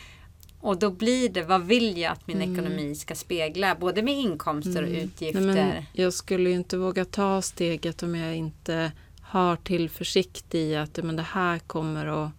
och 0.60 0.80
då 0.80 0.90
blir 0.92 1.30
det, 1.30 1.44
vad 1.44 1.64
vill 1.66 1.98
jag 1.98 2.12
att 2.12 2.28
min 2.28 2.42
Mm. 2.42 2.54
ekonomi 2.54 2.96
ska 2.96 3.16
spegla? 3.16 3.76
Både 3.76 4.04
med 4.04 4.14
inkomster 4.14 4.84
och 4.84 4.90
utgifter. 4.90 5.42
Nej, 5.42 5.56
men 5.56 5.84
jag 5.94 6.14
skulle 6.14 6.50
ju 6.50 6.56
inte 6.56 6.78
våga 6.78 7.06
ta 7.06 7.42
steget 7.42 8.04
om 8.04 8.16
jag 8.16 8.36
inte 8.36 8.92
har 9.22 9.56
tillförsikt 9.56 10.56
i 10.56 10.76
att 10.76 10.98
men 11.04 11.16
det 11.16 11.22
här 11.24 11.60
kommer 11.60 12.06
att, 12.06 12.32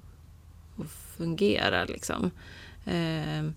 att 0.78 0.90
fungera. 1.16 1.84
Liksom. 1.84 2.30
Eh, 2.84 3.50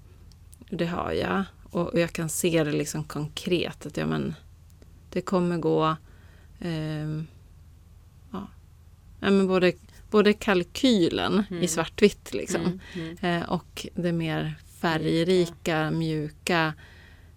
det 0.69 0.85
har 0.85 1.11
jag. 1.11 1.43
Och, 1.71 1.87
och 1.87 1.99
jag 1.99 2.13
kan 2.13 2.29
se 2.29 2.63
det 2.63 2.71
liksom 2.71 3.03
konkret. 3.03 3.85
Att 3.85 3.97
ja, 3.97 4.05
men, 4.05 4.33
det 5.11 5.21
kommer 5.21 5.57
gå... 5.57 5.95
ehm, 6.59 7.27
ja. 8.31 8.47
Ja, 9.19 9.29
men 9.29 9.47
både, 9.47 9.73
både 10.11 10.33
kalkylen 10.33 11.43
Mm. 11.49 11.63
i 11.63 11.67
svartvitt 11.67 12.33
liksom, 12.33 12.61
Mm, 12.61 12.79
mm. 13.21 13.41
Eh, 13.41 13.49
och 13.49 13.87
det 13.95 14.11
mer 14.11 14.55
färgrika, 14.81 15.91
mjuka 15.91 16.73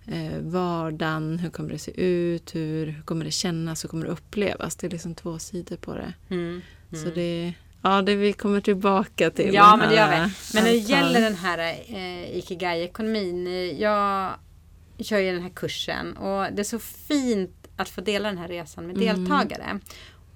eh, 0.06 0.38
vardagen. 0.40 1.38
Hur 1.38 1.50
kommer 1.50 1.70
det 1.70 1.78
se 1.78 2.00
ut? 2.00 2.54
Hur, 2.54 2.86
hur 2.86 3.02
kommer 3.02 3.24
det 3.24 3.30
kännas? 3.30 3.84
Hur 3.84 3.88
kommer 3.88 4.06
det 4.06 4.12
upplevas? 4.12 4.76
Det 4.76 4.86
är 4.86 4.90
liksom 4.90 5.14
två 5.14 5.38
sidor 5.38 5.76
på 5.76 5.94
det. 5.94 6.12
Mm, 6.30 6.62
Så 6.90 6.96
mm. 7.02 7.14
det, 7.14 7.52
ja, 7.82 8.02
det 8.02 8.14
vi 8.16 8.32
kommer 8.32 8.60
tillbaka 8.60 9.30
till. 9.30 9.54
Ja, 9.54 9.76
men 9.76 9.88
det 9.88 9.94
gör 9.94 10.10
vi. 10.10 10.16
Men 10.54 10.64
när 10.64 10.70
det 10.70 10.76
gäller 10.76 11.20
den 11.20 11.34
här 11.34 11.58
eh, 11.88 12.36
Ikigai-ekonomin. 12.38 13.46
eh, 13.46 13.52
Jag 13.80 14.34
kör 14.98 15.18
ju 15.18 15.32
den 15.32 15.42
här 15.42 15.50
kursen 15.54 16.16
och 16.16 16.52
det 16.52 16.62
är 16.62 16.64
så 16.64 16.78
fint 16.78 17.50
att 17.76 17.88
få 17.88 18.00
dela 18.00 18.28
den 18.28 18.38
här 18.38 18.48
resan 18.48 18.86
med 18.86 18.96
Mm. 18.96 19.26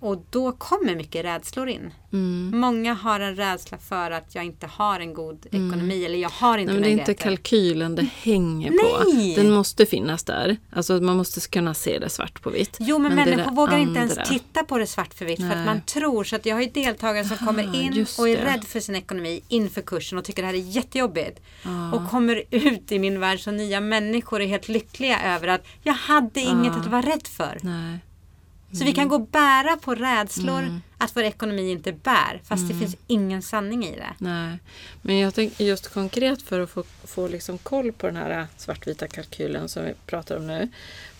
Och 0.00 0.24
då 0.30 0.52
kommer 0.52 0.96
mycket 0.96 1.24
rädslor 1.24 1.68
in. 1.68 1.92
Mm. 2.12 2.60
Många 2.60 2.94
har 2.94 3.20
en 3.20 3.36
rädsla 3.36 3.78
för 3.78 4.10
att 4.10 4.34
jag 4.34 4.44
inte 4.44 4.66
har 4.66 5.00
en 5.00 5.14
god 5.14 5.46
ekonomi 5.46 6.04
eller 6.04 6.18
jag 6.18 6.28
har 6.28 6.58
inte 6.58 6.72
Nej, 6.72 6.80
men 6.80 6.90
det 6.90 6.96
är 6.96 7.00
inte 7.00 7.14
kalkylen 7.14 7.94
det 7.94 8.02
hänger 8.22 8.70
Nej! 8.70 9.34
på. 9.34 9.40
Den 9.40 9.52
måste 9.52 9.86
finnas 9.86 10.24
där. 10.24 10.56
Alltså 10.72 11.00
man 11.00 11.16
måste 11.16 11.40
kunna 11.40 11.74
se 11.74 11.98
det 11.98 12.08
svart 12.08 12.42
på 12.42 12.50
vitt. 12.50 12.76
Jo 12.80 12.98
men, 12.98 13.12
är 13.12 13.16
människor 13.16 13.50
vågar 13.50 13.78
inte 13.78 14.00
andra. 14.00 14.14
ens 14.14 14.28
titta 14.28 14.64
på 14.64 14.78
det 14.78 14.86
svart 14.86 15.14
för 15.14 15.24
vitt 15.24 15.38
för 15.38 15.46
att 15.46 15.56
Nej. 15.56 15.66
man 15.66 15.80
tror 15.80 16.24
så 16.24 16.36
att 16.36 16.46
jag 16.46 16.56
har 16.56 16.62
ju 16.62 16.70
deltagare 16.70 17.24
som 17.24 17.36
kommer 17.36 17.74
in 17.74 17.92
just 17.92 18.18
och 18.18 18.28
är 18.28 18.36
det. 18.36 18.44
rädd 18.44 18.64
för 18.64 18.80
sin 18.80 18.94
ekonomi 18.94 19.40
inför 19.48 19.80
kursen 19.82 20.18
och 20.18 20.24
tycker 20.24 20.42
det 20.42 20.46
här 20.48 20.54
är 20.54 20.58
jättejobbigt. 20.58 21.40
Ja. 21.62 21.92
Och 21.92 22.10
kommer 22.10 22.42
ut 22.50 22.92
i 22.92 22.98
min 22.98 23.20
värld 23.20 23.40
så 23.40 23.50
nya 23.50 23.80
människor 23.80 24.40
är 24.40 24.46
helt 24.46 24.68
lyckliga 24.68 25.34
över 25.34 25.48
att 25.48 25.66
jag 25.82 25.94
hade 25.94 26.40
inget 26.40 26.76
att 26.76 26.86
vara 26.86 27.02
rädd 27.02 27.26
för. 27.26 27.58
Nej. 27.62 27.98
Så 28.72 28.84
vi 28.84 28.92
kan 28.92 29.08
gå 29.08 29.14
och 29.14 29.26
bära 29.28 29.76
på 29.76 29.94
rädslor 29.94 30.80
att 30.98 31.16
vår 31.16 31.22
ekonomi 31.22 31.70
inte 31.70 31.92
bär 31.92 32.40
fast 32.44 32.68
det 32.68 32.74
finns 32.74 32.96
ingen 33.06 33.42
sanning 33.42 33.84
i 33.86 33.96
det. 33.96 34.14
Nej, 34.18 34.58
men 35.02 35.18
jag 35.18 35.34
tänker 35.34 35.64
just 35.64 35.94
konkret 35.94 36.42
för 36.42 36.60
att 36.60 36.70
få, 36.70 36.84
få 37.04 37.28
liksom 37.28 37.58
koll 37.58 37.92
på 37.92 38.06
den 38.06 38.16
här 38.16 38.46
svartvita 38.56 39.06
kalkylen 39.08 39.68
som 39.68 39.84
vi 39.84 39.94
pratar 40.06 40.36
om 40.36 40.46
nu. 40.46 40.68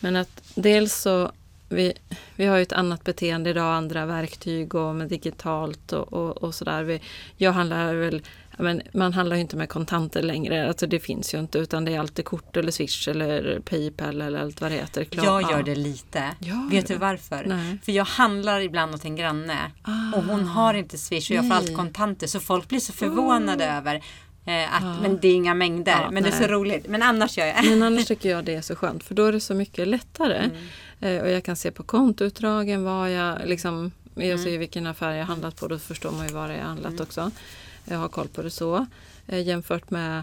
Men 0.01 0.17
att 0.17 0.43
dels 0.55 0.95
så, 0.95 1.33
vi, 1.69 1.93
vi 2.37 2.47
har 2.47 2.57
ju 2.57 2.63
ett 2.63 2.73
annat 2.73 3.05
beteende 3.05 3.51
idag, 3.51 3.75
andra 3.77 4.07
verktyg 4.07 4.75
och 4.75 4.95
med 4.95 5.09
digitalt 5.09 5.93
och, 5.93 6.13
och, 6.13 6.37
och 6.37 6.55
sådär. 6.55 6.83
Vi- 6.83 7.01
Jag 7.37 7.53
handlar 7.53 7.95
väl, 7.95 8.23
men 8.59 8.83
man 8.93 9.13
handlar 9.13 9.37
ju 9.37 9.43
inte 9.43 9.57
med 9.57 9.69
kontanter 9.69 10.23
längre, 10.23 10.69
alltså 10.69 10.87
det 10.87 11.01
finns 11.01 11.35
ju 11.35 11.39
inte 11.39 11.59
utan 11.59 11.85
det 11.85 11.95
är 11.95 12.01
alltid 12.01 12.25
kort 12.25 12.57
eller 12.57 12.73
swish 12.73 13.09
eller 13.09 13.61
Paypal 13.61 14.21
eller 14.23 14.41
allt 14.41 14.61
vad 14.61 14.71
det 14.71 14.77
heter. 14.77 15.05
Klar- 15.05 15.25
Jag 15.25 15.43
ja. 15.43 15.51
gör 15.51 15.63
det 15.63 15.75
lite. 15.75 16.25
Gör 16.39 16.71
Vet 16.71 16.87
du? 16.89 16.97
varför? 16.97 17.45
Nej. 17.47 17.79
För 17.85 17.93
jag 17.93 18.05
handlar 18.05 18.61
ibland 18.61 18.95
åt 18.95 19.05
en 19.05 19.17
granne 19.17 19.59
och 20.17 20.23
hon 20.23 20.45
har 20.45 20.75
inte 20.75 20.99
swish 20.99 21.31
och 21.31 21.37
jag 21.37 21.45
får 21.45 21.49
Nej. 21.49 21.59
allt 21.59 21.77
kontanter 21.77 22.27
så 22.27 22.41
folk 22.41 22.69
blir 22.69 22.81
så 22.81 22.93
förvånade 22.93 23.67
över 23.67 23.95
eh, 24.47 24.75
att 24.77 24.83
Ja. 24.83 24.97
men 25.03 25.19
det 25.21 25.29
är 25.29 25.35
inga 25.35 25.55
mängder. 25.55 25.93
Ja, 26.03 26.11
men 26.11 26.23
det 26.23 26.29
är 26.29 26.33
så 26.33 26.39
nej. 26.41 26.49
roligt. 26.51 26.87
Men 26.89 27.03
annars 27.03 27.39
gör 27.39 27.47
jag. 27.47 27.65
Men 27.65 27.83
annars 27.83 28.05
tycker 28.09 28.31
jag 28.31 28.45
det 28.45 28.55
är 28.55 28.61
så 28.63 28.77
skönt 28.77 29.05
för 29.05 29.15
då 29.15 29.25
är 29.25 29.33
det 29.33 29.41
så 29.41 29.55
mycket 29.55 29.89
lättare. 29.89 30.51
Eh, 31.01 31.21
och 31.23 31.31
jag 31.31 31.45
kan 31.45 31.57
se 31.57 31.71
på 31.71 31.83
kontoutdragen 31.83 32.85
vad 32.85 33.13
jag 33.13 33.39
liksom, 33.47 33.91
jag 34.15 34.41
ser 34.41 34.51
ju 34.51 34.59
vilken 34.59 34.87
affär 34.87 35.13
jag 35.13 35.25
handlat 35.27 35.57
på, 35.61 35.69
då 35.69 35.79
förstår 35.79 36.11
man 36.13 36.27
ju 36.29 36.35
vad 36.35 36.51
det 36.51 36.55
är 36.57 36.63
handlat 36.63 37.01
också. 37.01 37.31
Jag 37.89 37.99
har 37.99 38.09
koll 38.09 38.29
på 38.29 38.43
det 38.43 38.51
så. 38.51 38.87
Eh, 39.27 39.47
jämfört 39.47 39.91
med, 39.91 40.23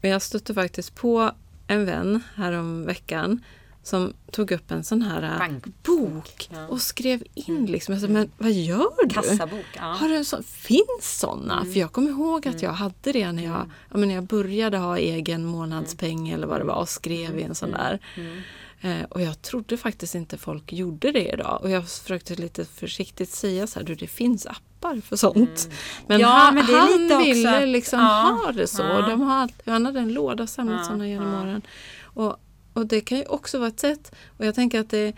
men 0.00 0.10
jag 0.10 0.22
stötte 0.22 0.54
faktiskt 0.54 0.94
på 0.94 1.30
en 1.66 1.84
vän 1.84 2.22
härom 2.34 2.86
veckan 2.86 3.40
som 3.82 4.12
tog 4.30 4.52
upp 4.52 4.70
en 4.70 4.84
sån 4.84 5.02
här 5.02 5.22
eh, 5.22 5.38
Bankbok, 5.38 5.74
bok 5.82 6.48
ja. 6.52 6.66
och 6.66 6.80
skrev 6.80 7.22
in 7.34 7.66
liksom, 7.66 7.94
jag 7.94 8.02
sa, 8.02 8.08
men 8.08 8.30
vad 8.38 8.52
gör 8.52 9.06
du? 9.08 9.14
Kassabok. 9.14 9.64
Ja. 9.76 9.82
Har 9.82 10.08
du 10.08 10.24
så, 10.24 10.42
finns 10.42 11.18
sådana? 11.18 11.60
Mm. 11.60 11.72
För 11.72 11.80
jag 11.80 11.92
kommer 11.92 12.10
ihåg 12.10 12.48
att 12.48 12.62
jag 12.62 12.72
hade 12.72 13.12
det 13.12 13.32
när 13.32 13.44
jag, 13.44 13.70
ja, 13.90 13.96
men 13.96 14.08
när 14.08 14.14
jag 14.14 14.24
började 14.24 14.78
ha 14.78 14.98
egen 14.98 15.44
månadspeng 15.44 16.28
eller 16.28 16.46
vad 16.46 16.60
det 16.60 16.64
var 16.64 16.80
och 16.80 16.88
skrev 16.88 17.38
i 17.38 17.42
en 17.42 17.54
sån 17.54 17.70
där. 17.70 17.98
Mm. 18.16 18.40
Eh, 18.80 19.02
och 19.10 19.22
jag 19.22 19.42
trodde 19.42 19.76
faktiskt 19.76 20.14
inte 20.14 20.38
folk 20.38 20.72
gjorde 20.72 21.12
det 21.12 21.28
idag. 21.32 21.58
Och 21.62 21.70
jag 21.70 21.88
försökte 21.88 22.34
lite 22.34 22.64
försiktigt 22.64 23.30
säga 23.30 23.66
så 23.66 23.78
här, 23.78 23.86
du 23.86 23.94
det 23.94 24.06
finns 24.06 24.46
appar 24.46 25.00
för 25.00 25.16
sånt. 25.16 25.68
Men, 26.06 26.20
Ja, 26.20 26.28
han, 26.28 26.54
men 26.54 26.64
han 26.64 27.02
lite 27.02 27.14
också- 27.16 27.26
ville 27.26 27.66
liksom 27.66 27.98
Ja, 28.00 28.40
ha 28.44 28.52
det 28.52 28.66
så. 28.66 28.82
ja. 28.82 29.08
De 29.08 29.20
har, 29.20 29.50
han 29.66 29.86
hade 29.86 30.00
en 30.00 30.12
låda 30.12 30.46
samlat 30.46 30.78
Ja, 30.80 30.84
sådana 30.84 31.08
genom 31.08 31.32
ja. 31.32 31.40
åren. 31.42 31.62
Och, 32.02 32.36
och 32.72 32.86
det 32.86 33.00
kan 33.00 33.18
ju 33.18 33.24
också 33.24 33.58
vara 33.58 33.68
ett 33.68 33.80
sätt. 33.80 34.12
Och 34.38 34.46
jag 34.46 34.54
tänker 34.54 34.80
att 34.80 34.90
det, 34.90 35.12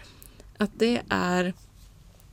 att 0.59 0.71
det 0.79 1.03
är 1.09 1.55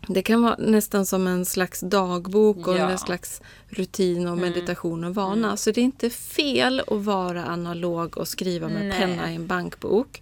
det 0.08 0.22
kan 0.22 0.42
vara 0.44 0.56
nästan 0.60 1.06
som 1.06 1.28
en 1.28 1.46
slags 1.46 1.80
dagbok 1.80 2.68
och 2.68 2.78
Ja. 2.78 2.90
en 2.90 2.98
slags 2.98 3.42
rutin 3.68 4.28
och 4.28 4.38
meditation 4.38 5.04
och 5.04 5.16
vana. 5.16 5.48
Mm. 5.48 5.58
Så 5.58 5.72
det 5.72 5.82
är 5.82 5.86
inte 5.86 6.10
fel 6.10 6.80
att 6.88 7.04
vara 7.04 7.46
analog 7.46 8.18
och 8.18 8.28
skriva 8.28 8.68
med 8.68 8.86
Nej. 8.86 9.00
penna 9.00 9.32
i 9.32 9.36
en 9.36 9.48
bankbok. 9.48 10.22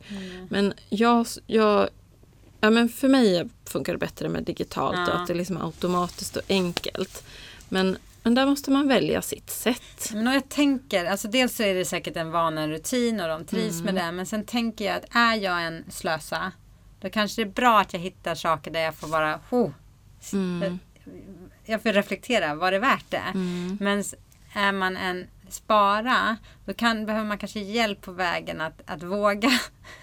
Men 0.50 0.74
jag, 0.90 1.28
jag 1.48 1.90
ja, 2.62 2.70
men 2.70 2.90
för 2.90 3.08
mig 3.08 3.50
funkar 3.66 3.94
det 3.94 4.00
bättre 4.00 4.30
med 4.30 4.44
digitalt 4.44 4.98
Ja. 4.98 5.14
och 5.14 5.22
att 5.22 5.28
det 5.28 5.34
är 5.34 5.38
liksom 5.38 5.58
automatiskt 5.62 6.36
och 6.36 6.44
enkelt. 6.50 7.24
Men, 7.70 7.98
men 8.24 8.36
där 8.36 8.46
måste 8.46 8.72
man 8.72 8.88
välja 8.88 9.22
sitt 9.22 9.50
sätt. 9.50 10.10
Men 10.14 10.34
jag 10.34 10.50
tänker, 10.50 11.06
alltså 11.06 11.28
dels 11.28 11.56
så 11.56 11.64
är 11.64 11.74
det 11.76 11.86
säkert 11.86 12.18
en 12.18 12.32
vana, 12.32 12.62
en 12.62 12.70
rutin 12.70 13.20
och 13.22 13.28
de 13.28 13.46
trivs 13.46 13.80
Mm. 13.82 13.96
med 13.96 14.06
det. 14.06 14.12
Men 14.12 14.26
sen 14.26 14.46
tänker 14.46 14.86
jag 14.86 14.96
att 14.96 15.06
är 15.16 15.36
jag 15.36 15.64
en 15.66 15.84
slösa, 15.92 16.52
då 17.04 17.10
kanske 17.10 17.44
det 17.44 17.50
är 17.50 17.54
bra 17.54 17.80
att 17.80 17.94
jag 17.94 18.00
hittar 18.00 18.36
saker 18.36 18.72
där 18.72 18.80
jag 18.80 18.96
får 18.96 19.08
vara, 19.08 19.40
oh, 19.50 19.70
Mm. 20.34 20.80
jag 21.66 21.82
får 21.84 21.94
reflektera, 21.94 22.56
var 22.56 22.72
det 22.72 22.80
värt 22.80 23.06
det? 23.10 23.18
Mm. 23.34 23.78
Men 23.82 24.04
är 24.54 24.72
man 24.72 24.98
en 24.98 25.28
spara, 25.54 26.38
då 26.66 26.74
kan, 26.74 27.06
behöver 27.06 27.26
man 27.28 27.38
kanske 27.38 27.60
hjälp 27.60 28.02
på 28.02 28.12
vägen 28.12 28.62
att, 28.62 28.82
att 28.86 29.04
våga. 29.04 29.52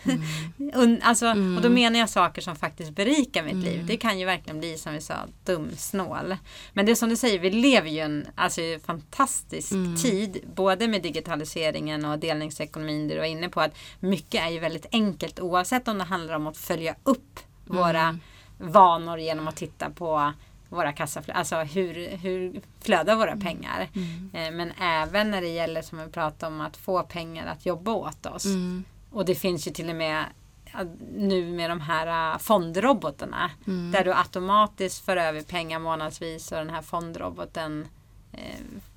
Mm. 0.05 1.01
Alltså, 1.03 1.31
Och 1.31 1.63
då 1.63 1.69
menar 1.69 1.99
jag 1.99 2.09
saker 2.09 2.43
som 2.43 2.57
faktiskt 2.57 2.91
berikar 2.95 3.43
mitt 3.43 3.55
liv. 3.65 3.87
Det 3.87 3.97
kan 3.97 4.19
ju 4.19 4.25
verkligen 4.27 4.59
bli 4.59 4.79
som 4.79 4.93
vi 4.93 5.01
sa, 5.01 5.15
dumsnål. 5.45 6.37
Men 6.73 6.87
det 6.87 6.93
är 6.93 6.97
som 6.97 7.09
du 7.09 7.17
säger, 7.17 7.39
vi 7.39 7.51
lever 7.51 7.89
ju 7.91 7.99
en 8.01 8.27
alltså, 8.35 8.61
fantastisk 8.87 9.73
Mm. 9.73 9.97
tid. 9.97 10.39
Både 10.55 10.89
med 10.89 11.03
digitaliseringen 11.03 12.05
och 12.05 12.19
delningsekonomin. 12.19 13.09
Du 13.09 13.19
var 13.19 13.25
inne 13.25 13.49
på 13.49 13.61
att 13.61 13.73
mycket 14.01 14.43
är 14.43 14.49
ju 14.51 14.59
väldigt 14.59 14.87
enkelt 14.93 15.41
oavsett 15.41 15.89
om 15.89 15.99
det 15.99 16.05
handlar 16.05 16.35
om 16.35 16.47
att 16.47 16.57
följa 16.57 16.95
upp 17.03 17.41
våra 17.67 18.01
Mm. 18.01 18.21
vanor 18.59 19.19
genom 19.19 19.49
att 19.49 19.57
titta 19.57 19.91
på 19.91 20.33
våra 20.71 20.93
kassaflöden, 20.93 21.39
alltså 21.39 21.57
hur, 21.57 22.17
hur 22.17 22.61
flödar 22.81 23.17
våra 23.17 23.37
pengar. 23.37 23.89
Mm. 23.95 24.31
Eh, 24.35 24.57
Men 24.57 24.73
även 24.81 25.31
när 25.31 25.41
det 25.41 25.49
gäller 25.49 25.83
som 25.83 25.99
vi 25.99 26.07
pratade 26.07 26.55
om 26.55 26.61
att 26.61 26.77
få 26.77 27.03
pengar 27.03 27.47
att 27.47 27.67
jobba 27.67 27.93
åt 27.93 28.27
oss. 28.27 28.45
Mm. 28.45 28.85
Och 29.11 29.25
det 29.25 29.35
finns 29.35 29.69
ju 29.69 29.71
till 29.71 29.91
och 29.91 29.97
med 29.97 30.25
nu 31.17 31.53
med 31.53 31.71
de 31.71 31.81
här 31.81 32.33
äh, 32.33 32.39
fondrobotarna. 32.39 33.51
Mm. 33.67 33.93
Där 33.93 34.05
du 34.05 34.15
automatiskt 34.15 35.05
för 35.05 35.17
över 35.17 35.43
pengar 35.43 35.79
månadsvis 35.79 36.53
och 36.53 36.59
den 36.59 36.71
här 36.71 36.83
fondroboten 36.83 37.89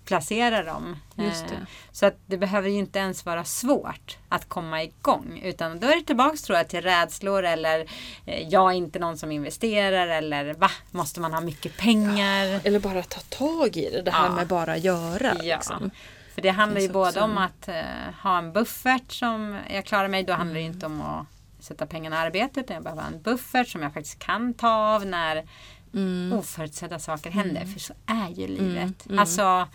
placerar 0.05 0.63
dem. 0.63 0.95
Just 1.15 1.43
Eh, 1.43 1.49
det. 1.49 1.65
Så 1.91 2.05
att 2.05 2.15
det 2.25 2.37
behöver 2.37 2.69
ju 2.69 2.75
inte 2.77 2.99
ens 2.99 3.25
vara 3.25 3.43
svårt 3.43 4.17
att 4.29 4.49
komma 4.49 4.83
igång. 4.83 5.41
Utan 5.43 5.79
då 5.79 5.87
är 5.87 5.95
det 5.95 6.03
tillbaks 6.03 6.41
tror 6.41 6.57
jag 6.57 6.67
till 6.67 6.81
rädslor 6.81 7.43
eller 7.43 7.79
eh, 8.25 8.47
jag 8.49 8.71
är 8.71 8.75
inte 8.75 8.99
någon 8.99 9.17
som 9.17 9.31
investerar 9.31 10.07
eller 10.07 10.53
va, 10.53 10.71
måste 10.91 11.19
man 11.21 11.33
ha 11.33 11.41
mycket 11.41 11.77
pengar? 11.77 12.61
Eller 12.63 12.79
bara 12.79 13.03
ta 13.03 13.19
tag 13.19 13.77
i 13.77 13.89
det, 13.89 14.01
det 14.01 14.11
här 14.11 14.25
Ja. 14.25 14.31
med 14.35 14.47
bara 14.47 14.77
göra. 14.77 15.33
Ja. 15.43 15.55
Liksom. 15.55 15.91
För 16.35 16.41
det 16.41 16.49
handlar 16.49 16.81
ju 16.81 16.87
finns 16.87 16.93
både 16.93 17.21
om 17.21 17.37
att 17.37 17.67
eh, 17.67 17.75
ha 18.23 18.37
en 18.37 18.53
buffert 18.53 19.11
som 19.11 19.59
jag 19.69 19.85
klarar 19.85 20.07
mig. 20.07 20.23
Då 20.23 20.33
handlar 20.33 20.55
det 20.55 20.61
inte 20.61 20.85
om 20.85 21.01
att 21.01 21.25
sätta 21.59 21.85
pengarna 21.85 22.15
i 22.15 22.19
arbete. 22.19 22.59
Utan 22.59 22.73
jag 22.73 22.83
behöver 22.83 23.01
ha 23.01 23.09
en 23.09 23.21
buffert 23.21 23.67
som 23.67 23.81
jag 23.83 23.93
faktiskt 23.93 24.19
kan 24.19 24.53
ta 24.53 24.69
av 24.95 25.05
när 25.05 25.43
Mm. 25.95 26.33
oförutsedda 26.39 26.99
saker 26.99 27.29
händer. 27.31 27.65
För 27.65 27.79
så 27.79 27.93
är 28.05 28.29
ju 28.29 28.47
livet. 28.47 29.05
mm. 29.05 29.19
Alltså, 29.19 29.67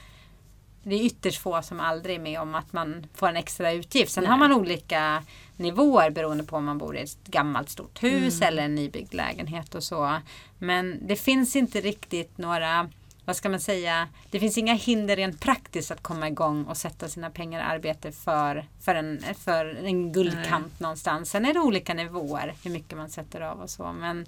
det 0.83 0.95
är 0.95 1.05
ytterst 1.07 1.43
få 1.43 1.63
som 1.63 1.81
aldrig 1.81 2.17
är 2.17 2.21
med 2.21 2.41
om 2.41 2.55
att 2.55 2.73
man 2.73 3.07
får 3.15 3.29
en 3.29 3.37
extra 3.37 3.73
utgift. 3.73 4.13
Sen 4.13 4.25
Nej. 4.25 4.31
har 4.31 4.39
man 4.39 4.53
olika 4.53 5.23
nivåer 5.57 6.11
beroende 6.11 6.45
på 6.45 6.57
om 6.57 6.65
man 6.65 6.79
bor 6.79 6.97
i 6.97 7.01
ett 7.01 7.25
gammalt 7.25 7.69
stort 7.71 8.03
hus 8.03 8.35
Mm. 8.37 8.49
eller 8.49 8.63
en 8.63 8.75
nybyggd 8.75 9.15
lägenhet 9.15 9.75
och 9.75 9.85
så. 9.85 10.21
Men 10.59 10.99
det 11.07 11.17
finns 11.17 11.57
inte 11.57 11.81
riktigt 11.81 12.39
några 12.39 12.91
vad 13.25 13.37
ska 13.37 13.49
man 13.49 13.61
säga, 13.61 14.09
det 14.31 14.41
finns 14.41 14.59
inga 14.59 14.75
hinder 14.75 15.17
rent 15.17 15.41
praktiskt 15.41 15.91
att 15.91 16.03
komma 16.03 16.29
igång 16.29 16.65
och 16.65 16.77
sätta 16.77 17.09
sina 17.09 17.31
pengar 17.31 17.61
i 17.61 17.63
arbete 17.63 18.13
för, 18.13 18.67
för, 18.81 18.95
en, 18.95 19.23
för 19.39 19.85
en 19.85 20.13
guldkant 20.13 20.81
någonstans. 20.81 21.31
Sen 21.31 21.45
är 21.45 21.55
det 21.55 21.61
olika 21.61 21.95
nivåer 21.95 22.55
hur 22.65 22.71
mycket 22.71 22.99
man 22.99 23.11
sätter 23.11 23.41
av 23.41 23.61
och 23.61 23.71
så. 23.71 23.93
Men 23.93 24.27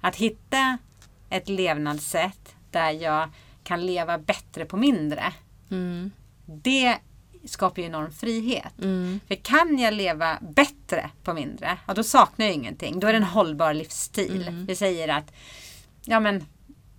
att 0.00 0.16
hitta 0.16 0.78
ett 1.30 1.48
levnadssätt 1.48 2.54
där 2.70 2.90
jag 2.90 3.30
kan 3.64 3.86
leva 3.86 4.18
bättre 4.18 4.64
på 4.64 4.76
mindre. 4.76 5.32
Mm. 5.70 6.10
Det 6.46 6.96
skapar 7.44 7.82
ju 7.82 7.88
enorm 7.88 8.12
frihet. 8.12 8.78
Mm. 8.82 9.20
För 9.28 9.34
kan 9.34 9.78
jag 9.78 9.94
leva 9.94 10.38
bättre 10.40 11.10
på 11.22 11.34
mindre, 11.34 11.78
ja 11.86 11.94
då 11.94 12.02
saknar 12.02 12.46
jag 12.46 12.54
ingenting. 12.54 13.00
Då 13.00 13.06
är 13.06 13.12
det 13.12 13.16
en 13.16 13.22
hållbar 13.22 13.74
livsstil. 13.74 14.48
Mm. 14.48 14.66
Vi 14.66 14.76
säger 14.76 15.08
att 15.08 15.32
ja, 16.04 16.20
men, 16.20 16.44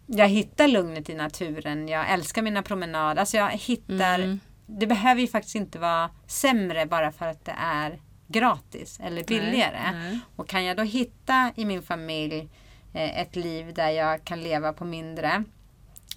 jag 0.06 0.28
hittar 0.28 0.68
lugnet 0.68 1.10
i 1.10 1.16
naturen, 1.16 1.88
jag 1.88 2.10
älskar 2.12 2.42
mina 2.42 2.64
promenader. 2.64 3.20
Alltså 3.20 3.38
jag 3.38 3.50
hittar, 3.50 4.20
Mm. 4.20 4.40
det 4.66 4.88
behöver 4.88 5.22
ju 5.22 5.28
faktiskt 5.28 5.56
inte 5.56 5.80
vara 5.80 6.10
sämre 6.28 6.86
bara 6.86 7.12
för 7.12 7.28
att 7.28 7.46
det 7.46 7.56
är 7.58 8.00
gratis 8.28 9.00
eller 9.04 9.24
billigare. 9.24 9.92
Nej, 9.92 10.12
nej. 10.12 10.20
Och 10.36 10.50
kan 10.50 10.66
jag 10.66 10.78
då 10.78 10.84
hitta 10.84 11.52
i 11.56 11.66
min 11.66 11.82
familj 11.82 12.50
eh, 12.94 13.20
ett 13.20 13.36
liv 13.36 13.74
där 13.74 13.90
jag 13.90 14.24
kan 14.24 14.42
leva 14.42 14.74
på 14.74 14.86
mindre, 14.86 15.44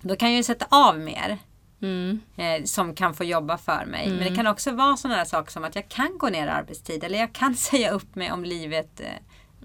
då 0.02 0.16
kan 0.16 0.28
jag 0.30 0.37
ju 0.37 0.42
sätta 0.42 0.66
av 0.71 0.99
mer. 0.99 1.38
Mm. 1.83 2.21
eh, 2.37 2.65
som 2.65 2.95
kan 2.95 3.15
få 3.15 3.25
jobba 3.25 3.59
för 3.59 3.85
mig. 3.87 4.09
Men 4.09 4.19
det 4.19 4.37
kan 4.37 4.47
också 4.47 4.73
vara 4.73 4.97
sådana 4.97 5.19
här 5.19 5.25
saker 5.25 5.51
som 5.53 5.65
att 5.65 5.75
jag 5.75 5.89
kan 5.89 6.19
gå 6.19 6.29
ner 6.29 6.47
i 6.47 6.51
arbetstid 6.51 7.05
eller 7.05 7.19
jag 7.19 7.33
kan 7.33 7.55
säga 7.69 7.91
upp 7.91 8.15
mig 8.15 8.33
om 8.33 8.45
livet. 8.45 9.01
Eh, 9.01 9.07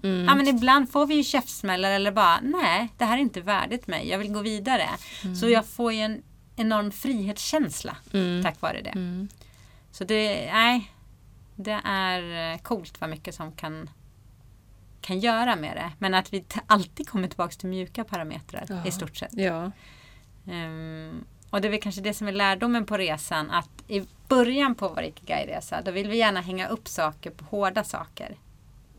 Mm. 0.02 0.24
Ja 0.24 0.34
men 0.34 0.48
ibland 0.48 0.90
får 0.90 1.06
vi 1.06 1.14
ju 1.14 1.22
käftsmällar 1.24 1.90
eller 1.90 2.12
bara 2.12 2.40
nej 2.42 2.88
det 2.98 3.04
här 3.04 3.16
är 3.16 3.20
inte 3.20 3.40
värdigt 3.40 3.86
mig, 3.86 4.08
jag 4.08 4.18
vill 4.18 4.32
gå 4.32 4.40
vidare. 4.40 4.88
Mm. 5.24 5.36
Så 5.36 5.48
jag 5.48 5.66
får 5.66 5.92
ju 5.92 6.00
en 6.00 6.22
enorm 6.56 6.90
frihetskänsla 6.90 7.96
tack 8.42 8.60
vare 8.60 8.80
det. 8.82 8.90
Mm. 8.90 9.28
Så 9.90 10.04
det, 10.04 10.50
nej, 10.52 10.92
det 11.54 11.80
är 11.84 12.52
eh, 12.52 12.58
coolt 12.58 13.00
vad 13.00 13.10
mycket 13.10 13.34
som 13.34 13.52
kan, 13.52 13.90
kan 15.00 15.18
göra 15.20 15.56
med 15.56 15.76
det. 15.76 15.92
Men 15.98 16.14
att 16.14 16.32
vi 16.32 16.44
alltid 16.66 17.08
kommer 17.08 17.28
tillbaka 17.28 17.52
till 17.52 17.68
mjuka 17.68 18.04
parametrar 18.04 18.64
Ja. 18.68 18.86
i 18.86 18.90
stort 18.92 19.16
sett. 19.16 19.32
Ja. 19.32 19.70
Ehm, 20.52 21.24
och 21.56 21.62
det 21.62 21.68
är 21.68 21.70
väl 21.70 21.80
kanske 21.80 22.00
det 22.00 22.14
som 22.14 22.28
är 22.28 22.32
lärdomen 22.32 22.86
på 22.86 22.96
resan. 22.96 23.50
Att 23.50 23.68
i 23.88 24.02
början 24.28 24.74
på 24.74 24.88
vår 24.88 25.02
Ikigai-resa 25.02 25.82
då 25.82 25.90
vill 25.90 26.08
vi 26.08 26.16
gärna 26.16 26.40
hänga 26.40 26.68
upp 26.68 26.88
saker 26.88 27.30
på 27.30 27.44
hårda 27.44 27.84
saker. 27.84 28.36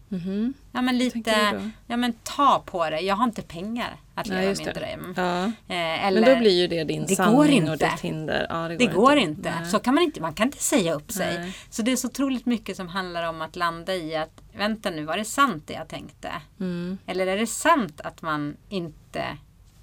Mhm. 0.10 0.54
Ja 0.72 0.82
men 0.82 0.98
lite, 0.98 1.62
ja 1.88 1.98
men 1.98 2.14
ta 2.24 2.64
på 2.66 2.90
det. 2.90 3.00
Jag 3.00 3.16
har 3.16 3.24
inte 3.24 3.42
pengar 3.42 3.98
att 4.16 4.28
leva 4.28 4.56
min 4.58 4.74
dröm. 4.74 5.14
Ja. 5.18 5.44
Eh, 5.46 6.06
eller, 6.06 6.22
Men 6.22 6.30
då 6.30 6.40
blir 6.40 6.52
ju 6.62 6.68
det 6.68 6.84
din 6.84 7.06
Det 7.06 7.16
går 7.16 7.16
sanning 7.16 7.68
och 7.68 7.74
inte. 7.74 7.90
ditt 7.90 8.00
hinder. 8.02 8.48
Ja, 8.50 8.56
det 8.56 8.76
går 8.76 8.78
det 8.78 8.84
inte. 8.84 8.96
går 8.96 9.18
inte. 9.18 9.54
Nej. 9.62 9.70
Så 9.70 9.80
kan 9.80 9.96
man 9.96 10.04
inte. 10.04 10.22
Man 10.22 10.34
kan 10.34 10.48
inte 10.48 10.64
säga 10.64 10.94
upp 10.94 11.12
sig. 11.12 11.40
Nej. 11.40 11.58
Så 11.70 11.82
det 11.82 11.92
är 11.92 11.96
så 11.96 12.08
otroligt 12.08 12.46
mycket 12.46 12.78
som 12.78 12.88
handlar 12.88 13.30
om 13.30 13.42
att 13.42 13.56
landa 13.56 13.96
i 13.96 14.16
att 14.16 14.42
vänta 14.54 14.90
nu, 14.90 15.04
var 15.06 15.18
det 15.18 15.26
sant 15.26 15.64
det 15.68 15.74
jag 15.74 15.88
tänkte? 15.88 16.32
Mm. 16.60 16.98
Eller 17.06 17.28
är 17.28 17.38
det 17.38 17.48
sant 17.48 18.02
att 18.02 18.22
man 18.22 18.58
inte 18.70 19.24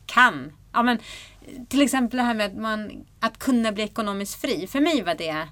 kan? 0.06 0.52
Ja, 0.74 0.82
men, 0.82 0.98
till 1.68 1.82
exempel 1.82 2.16
det 2.16 2.22
här 2.22 2.34
med 2.34 2.46
att, 2.46 2.56
man, 2.56 3.04
att 3.20 3.38
kunna 3.38 3.72
bli 3.72 3.84
ekonomiskt 3.84 4.40
fri. 4.40 4.66
För 4.66 4.80
mig 4.80 5.02
var 5.02 5.14
det 5.14 5.48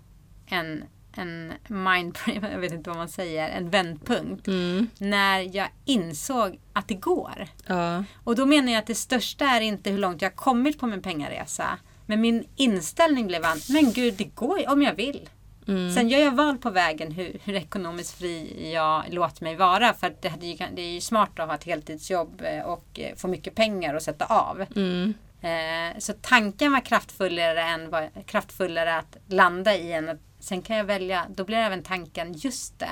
en, 0.46 0.84
en 1.16 1.52
mind, 1.68 2.18
jag 2.52 2.58
vet 2.58 2.72
inte 2.72 2.90
vad 2.90 2.96
man 2.96 3.08
säger, 3.08 3.48
en 3.48 3.70
vändpunkt. 3.70 4.46
Mm. 4.46 4.88
När 4.98 5.56
jag 5.56 5.68
insåg 5.84 6.58
att 6.72 6.88
det 6.88 6.94
går. 6.94 7.48
Ja. 7.66 8.04
Och 8.24 8.36
då 8.36 8.46
menar 8.46 8.72
jag 8.72 8.78
att 8.78 8.86
det 8.86 8.94
största 8.94 9.44
är 9.44 9.60
inte 9.60 9.90
hur 9.90 9.98
långt 9.98 10.22
jag 10.22 10.30
har 10.30 10.36
kommit 10.36 10.78
på 10.78 10.86
min 10.86 11.02
pengaresa. 11.02 11.78
Men 12.06 12.20
min 12.20 12.44
inställning 12.56 13.26
blev 13.26 13.44
att, 13.44 13.68
men 13.68 13.92
gud 13.92 14.14
det 14.14 14.24
går 14.24 14.60
ju 14.60 14.66
om 14.66 14.82
jag 14.82 14.94
vill. 14.94 15.28
Mm. 15.68 15.94
Sen 15.94 16.08
gör 16.08 16.18
jag 16.18 16.32
val 16.32 16.58
på 16.58 16.70
vägen 16.70 17.12
hur, 17.12 17.36
hur 17.44 17.54
ekonomiskt 17.54 18.18
fri 18.18 18.70
jag 18.74 19.04
låter 19.10 19.44
mig 19.44 19.56
vara. 19.56 19.94
För 19.94 20.14
det, 20.20 20.28
hade 20.28 20.46
ju, 20.46 20.56
det 20.74 20.82
är 20.82 20.90
ju 20.90 21.00
smart 21.00 21.38
att 21.38 21.48
ha 21.48 21.54
ett 21.54 21.64
heltidsjobb 21.64 22.42
eh, 22.44 22.64
och 22.64 23.00
eh, 23.00 23.16
få 23.16 23.28
mycket 23.28 23.54
pengar 23.54 23.94
att 23.94 24.02
sätta 24.02 24.26
av. 24.26 24.66
Mm. 24.76 25.14
Eh, 25.40 25.98
så 25.98 26.12
tanken 26.20 26.72
var 26.72 26.80
kraftfullare 26.80 27.62
än 27.62 27.90
vad, 27.90 28.08
kraftfullare 28.26 28.96
att 28.96 29.16
landa 29.26 29.76
i 29.76 29.92
en. 29.92 30.08
att 30.08 30.18
Sen 30.40 30.62
kan 30.62 30.76
jag 30.76 30.84
välja, 30.84 31.26
då 31.28 31.44
blir 31.44 31.58
även 31.58 31.82
tanken 31.82 32.32
just 32.32 32.78
det. 32.78 32.90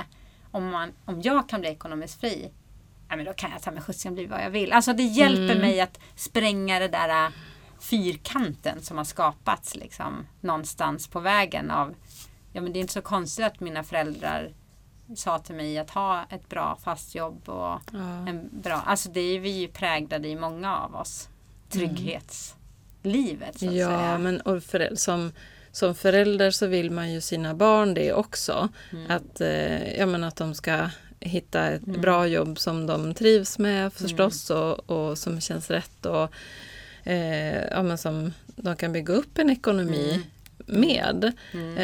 Om, 0.51 0.71
man, 0.71 0.93
om 1.05 1.21
jag 1.23 1.49
kan 1.49 1.61
bli 1.61 1.71
ekonomiskt 1.71 2.21
fri. 2.21 2.51
Ja, 3.09 3.17
men 3.17 3.25
då 3.25 3.33
kan 3.33 3.51
jag 3.51 3.63
ta 3.63 3.71
mig 3.71 3.83
skjutsen 3.83 4.15
bli 4.15 4.27
vad 4.27 4.45
jag 4.45 4.51
vill. 4.51 4.73
Alltså 4.73 4.93
det 4.93 5.03
hjälper 5.03 5.61
mig 5.61 5.81
att 5.81 6.01
spränga 6.17 6.79
det 6.79 6.89
där 6.89 7.25
äh, 7.25 7.31
fyrkanten 7.81 8.83
som 8.83 8.99
har 8.99 9.05
skapats 9.05 9.77
liksom, 9.77 10.27
någonstans 10.41 11.09
på 11.09 11.21
vägen 11.21 11.71
av 11.71 11.95
Ja 12.53 12.61
men 12.61 12.73
det 12.73 12.79
är 12.79 12.81
inte 12.81 12.93
så 12.93 13.03
konstigt 13.03 13.45
att 13.47 13.61
mina 13.61 13.83
föräldrar 13.83 14.53
sa 15.17 15.39
till 15.39 15.55
mig 15.55 15.79
att 15.79 15.91
ha 15.91 16.25
ett 16.31 16.49
bra 16.49 16.79
fast 16.85 17.15
jobb 17.15 17.49
och 17.49 17.81
Ja. 17.93 18.27
en 18.29 18.49
bra, 18.63 18.83
alltså 18.87 19.09
det 19.11 19.21
är 19.21 19.41
vi 19.41 19.51
ju 19.51 19.69
präglade 19.69 20.29
i 20.29 20.37
många 20.37 20.77
av 20.77 20.95
oss. 20.97 21.29
Trygghetslivet 21.69 23.59
så 23.59 23.69
att 23.69 23.75
Ja, 23.75 23.87
säga. 23.89 24.19
men 24.19 24.41
och 24.41 24.63
för, 24.63 24.91
som, 24.95 25.33
som 25.73 25.95
förälder 25.95 26.51
så 26.51 26.67
vill 26.67 26.91
man 26.91 27.13
ju 27.13 27.21
sina 27.21 27.55
barn 27.55 27.95
det 27.95 28.13
också. 28.13 28.69
Mm. 28.93 29.11
Att, 29.11 29.41
eh, 29.41 29.93
ja, 29.99 30.07
men 30.07 30.25
att 30.25 30.37
de 30.37 30.55
ska 30.55 30.91
hitta 31.21 31.69
ett 31.69 31.83
bra 31.83 32.27
jobb 32.27 32.59
som 32.59 32.87
de 32.87 33.15
trivs 33.15 33.59
med 33.59 33.93
förstås 33.93 34.51
och, 34.51 34.91
och 34.91 35.19
som 35.19 35.41
känns 35.41 35.71
rätt. 35.71 36.07
Och, 36.07 36.29
eh, 37.11 37.65
ja, 37.71 37.83
men 37.83 37.99
som 37.99 38.33
de 38.47 38.77
kan 38.77 38.93
bygga 38.93 39.15
upp 39.15 39.39
en 39.39 39.51
ekonomi 39.51 40.27
med. 40.73 41.33
Mm. 41.53 41.77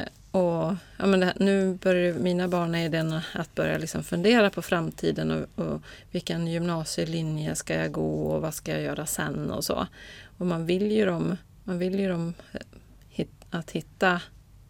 Eh, 0.00 0.06
och, 0.30 0.74
ja, 0.98 1.06
men 1.06 1.22
här- 1.22 1.36
nu 1.40 1.74
börjar 1.74 2.14
mina 2.14 2.48
barn 2.48 2.74
är 2.74 2.86
i 2.86 2.88
den 2.88 3.20
att 3.34 3.54
börja 3.54 3.78
liksom 3.78 4.04
fundera 4.04 4.50
på 4.50 4.62
framtiden 4.62 5.30
och, 5.30 5.64
och 5.64 5.82
vilken 6.10 6.46
gymnasielinje 6.46 7.54
ska 7.54 7.74
jag 7.74 7.92
gå 7.92 8.22
och 8.26 8.42
vad 8.42 8.54
ska 8.54 8.72
jag 8.72 8.82
göra 8.82 9.06
sen 9.06 9.50
och 9.50 9.64
så. 9.64 9.86
Och 10.38 10.46
man 10.46 10.66
vill 10.66 10.92
ju 10.92 11.04
dem, 11.06 11.36
man 11.64 11.78
vill 11.78 12.00
ju 12.00 12.08
dem 12.08 12.34
eh, 12.52 12.60
hit, 13.08 13.30
att 13.50 13.70
hitta 13.70 14.20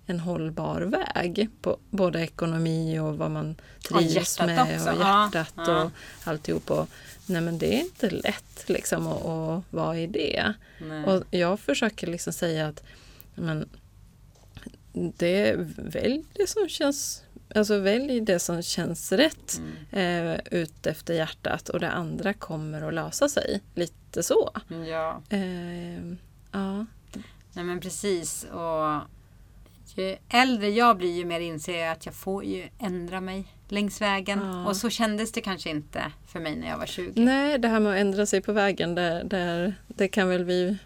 en 0.06 0.20
hållbar 0.20 0.80
väg 0.80 1.48
på 1.62 1.76
både 1.90 2.20
ekonomi 2.20 2.98
och 2.98 3.18
vad 3.18 3.30
man 3.30 3.56
Och 3.78 3.82
trivs 3.98 4.14
hjärtat 4.14 4.46
med 4.46 4.60
också. 4.76 4.90
och 4.90 5.00
Ja, 5.00 5.30
hjärtat 5.34 5.68
ja. 5.68 5.82
och 5.82 5.90
alltihop. 6.24 6.70
Och, 6.70 6.88
nej 7.26 7.40
men 7.42 7.58
det 7.58 7.74
är 7.74 7.80
inte 7.80 8.10
lätt 8.10 8.64
liksom 8.66 9.06
att, 9.06 9.24
att 9.26 9.62
vara 9.70 9.98
i 9.98 10.06
det. 10.06 10.52
Nej. 10.80 11.04
Och 11.04 11.24
jag 11.30 11.60
försöker 11.60 12.06
liksom 12.06 12.32
säga 12.32 12.66
att 12.68 12.82
men, 13.34 13.68
det 14.92 15.54
välj 15.76 16.24
det 16.34 16.46
som 16.46 16.68
känns 16.68 17.20
Alltså 17.54 17.78
välj 17.78 18.20
det 18.20 18.38
som 18.38 18.62
känns 18.62 19.12
rätt 19.12 19.60
Mm. 19.92 20.26
eh, 20.26 20.40
ut 20.50 20.86
efter 20.86 21.14
hjärtat 21.14 21.68
och 21.68 21.80
det 21.80 21.90
andra 21.90 22.32
kommer 22.32 22.82
att 22.82 22.94
lösa 22.94 23.28
sig. 23.28 23.60
Lite 23.74 24.22
så. 24.22 24.50
Ja, 24.88 25.22
Eh, 25.28 26.04
ja. 26.52 26.86
nej 27.52 27.64
men 27.64 27.80
precis. 27.80 28.44
Och 28.52 29.00
ju 29.96 30.16
äldre 30.28 30.68
jag 30.70 30.96
blir 30.96 31.12
ju 31.16 31.24
mer 31.24 31.40
inser 31.40 31.78
jag 31.78 31.92
att 31.92 32.06
jag 32.06 32.14
får 32.14 32.44
ju 32.44 32.68
ändra 32.78 33.20
mig 33.20 33.44
längs 33.68 34.00
vägen. 34.00 34.40
Ja. 34.42 34.66
Och 34.66 34.76
så 34.76 34.90
kändes 34.90 35.32
det 35.32 35.40
kanske 35.40 35.70
inte 35.70 36.12
för 36.26 36.40
mig 36.40 36.56
när 36.56 36.68
jag 36.68 36.78
var 36.78 36.86
20. 36.86 37.12
Nej, 37.24 37.58
det 37.58 37.68
här 37.68 37.80
med 37.80 37.92
att 37.92 37.98
ändra 37.98 38.26
sig 38.26 38.40
på 38.40 38.52
vägen, 38.52 38.94
det, 38.94 39.22
det, 39.24 39.74
det 39.88 40.08
kan 40.08 40.28
väl 40.28 40.44
vi... 40.44 40.76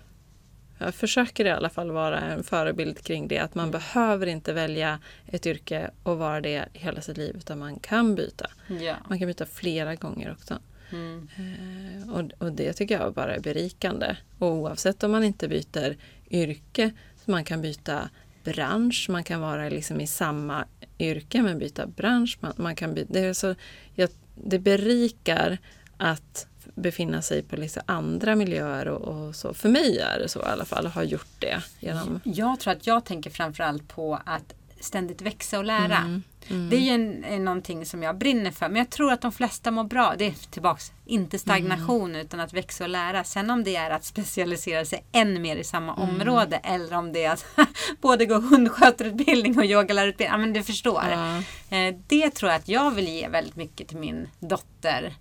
Jag 0.78 0.94
försöker 0.94 1.44
i 1.44 1.50
alla 1.50 1.70
fall 1.70 1.90
vara 1.90 2.20
en 2.20 2.44
förebild 2.44 3.02
kring 3.04 3.28
det. 3.28 3.38
Att 3.38 3.54
man 3.54 3.70
behöver 3.70 4.26
inte 4.26 4.52
välja 4.52 4.98
ett 5.26 5.46
yrke 5.46 5.90
och 6.02 6.18
vara 6.18 6.40
det 6.40 6.64
hela 6.72 7.00
sitt 7.00 7.16
liv, 7.16 7.36
utan 7.38 7.58
man 7.58 7.78
kan 7.78 8.14
byta. 8.14 8.50
Ja. 8.80 8.96
Man 9.08 9.18
kan 9.18 9.28
byta 9.28 9.46
flera 9.46 9.94
gånger 9.94 10.32
också. 10.32 10.58
Mm. 10.90 11.28
Eh, 11.36 12.10
och, 12.10 12.30
och 12.38 12.52
det 12.52 12.72
tycker 12.72 13.00
jag 13.00 13.14
bara 13.14 13.34
är 13.34 13.40
berikande. 13.40 14.16
Och 14.38 14.52
oavsett 14.52 15.02
om 15.02 15.10
man 15.10 15.24
inte 15.24 15.48
byter 15.48 15.96
yrke, 16.30 16.90
så 17.24 17.30
man 17.30 17.44
kan 17.44 17.60
byta 17.60 18.10
bransch, 18.44 19.06
man 19.10 19.24
kan 19.24 19.40
vara 19.40 19.68
liksom 19.68 20.00
i 20.00 20.06
samma 20.06 20.64
yrke 20.98 21.42
men 21.42 21.58
byta 21.58 21.86
bransch. 21.86 22.38
Man, 22.40 22.52
man 22.56 22.76
kan 22.76 22.94
byta, 22.94 23.12
det, 23.12 23.20
är 23.20 23.32
så, 23.32 23.54
jag, 23.94 24.10
det 24.34 24.58
berikar 24.58 25.58
att 25.98 26.46
befinna 26.74 27.22
sig 27.22 27.42
på 27.42 27.56
liksom 27.56 27.82
andra 27.86 28.34
miljöer 28.36 28.88
och, 28.88 29.00
och 29.26 29.36
så. 29.36 29.54
För 29.54 29.68
mig 29.68 29.98
är 29.98 30.18
det 30.18 30.28
så 30.28 30.38
i 30.40 30.44
alla 30.44 30.64
fall, 30.64 30.86
har 30.86 31.02
gjort 31.02 31.28
det 31.38 31.62
genom... 31.80 32.20
Jag 32.24 32.60
tror 32.60 32.72
att 32.72 32.86
jag 32.86 33.04
tänker 33.04 33.30
framförallt 33.30 33.88
på 33.88 34.20
att 34.24 34.54
ständigt 34.80 35.22
växa 35.22 35.58
och 35.58 35.64
lära. 35.64 35.96
Mm, 35.96 36.22
mm. 36.48 36.70
Det 36.70 36.76
är 36.76 36.80
ju 36.80 36.90
en, 36.90 37.24
en, 37.24 37.44
någonting 37.44 37.86
som 37.86 38.02
jag 38.02 38.18
brinner 38.18 38.50
för. 38.50 38.68
Men 38.68 38.76
jag 38.76 38.90
tror 38.90 39.12
att 39.12 39.20
de 39.20 39.32
flesta 39.32 39.70
mår 39.70 39.84
bra. 39.84 40.14
Det 40.18 40.26
är 40.26 40.50
tillbaks, 40.50 40.92
inte 41.06 41.38
stagnation 41.38 42.10
Mm. 42.10 42.20
utan 42.26 42.40
att 42.40 42.52
växa 42.52 42.84
och 42.84 42.90
lära. 42.90 43.24
Sen 43.24 43.50
om 43.50 43.64
det 43.64 43.76
är 43.76 43.90
att 43.90 44.04
specialisera 44.04 44.84
sig 44.84 45.04
än 45.12 45.42
mer 45.42 45.56
i 45.56 45.64
samma 45.64 45.96
Mm. 45.96 46.08
område 46.08 46.56
eller 46.56 46.96
om 46.96 47.12
det 47.12 47.24
är 47.24 47.32
att 47.32 47.44
både 48.00 48.26
gå 48.26 48.34
hundskötarutbildning 48.40 49.58
och 49.58 49.64
yogalärarutbildning. 49.64 50.32
Ja 50.32 50.38
men 50.38 50.52
du 50.52 50.62
förstår. 50.62 51.02
Ja. 51.10 51.38
Eh, 51.76 51.94
Det 52.06 52.30
tror 52.30 52.50
jag 52.52 52.58
att 52.58 52.68
jag 52.68 52.90
vill 52.90 53.08
ge 53.08 53.28
väldigt 53.28 53.56
mycket 53.56 53.88
till 53.88 53.96
min 53.98 54.28
dotter. 54.40 55.14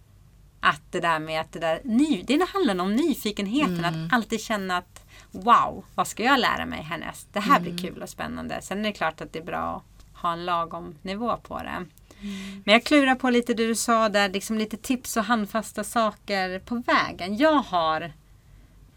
Att 0.68 0.92
det 0.92 1.00
där 1.00 1.20
med 1.20 1.42
att 1.42 1.52
det 1.52 1.60
där, 1.60 1.82
ny, 1.84 2.24
det 2.24 2.48
handlar 2.54 2.84
om 2.84 2.96
nyfikenheten. 2.96 3.86
Att 3.86 4.14
alltid 4.14 4.42
känna 4.42 4.78
att 4.78 5.06
wow, 5.32 5.86
vad 5.96 6.08
ska 6.08 6.24
jag 6.24 6.40
lära 6.40 6.66
mig 6.66 6.82
härnäst? 6.82 7.28
Det 7.34 7.40
här 7.40 7.60
blir 7.60 7.78
kul 7.78 8.02
och 8.02 8.10
spännande. 8.10 8.62
Sen 8.62 8.80
är 8.80 8.84
det 8.84 8.92
klart 8.92 9.22
att 9.22 9.34
det 9.34 9.40
är 9.40 9.44
bra 9.44 9.76
att 9.76 10.22
ha 10.22 10.34
en 10.34 10.46
lagom 10.46 10.96
nivå 11.02 11.38
på 11.38 11.58
det. 11.58 11.86
Men 12.64 12.74
jag 12.74 12.84
klurar 12.84 13.16
på 13.16 13.30
lite 13.30 13.54
det 13.54 13.68
du 13.68 13.76
sa 13.76 14.10
där, 14.10 14.30
liksom 14.30 14.58
lite 14.58 14.78
tips 14.78 15.18
och 15.18 15.24
handfasta 15.24 15.84
saker 15.84 16.60
på 16.60 16.76
vägen. 16.76 17.38
Jag 17.38 17.54
har 17.54 18.02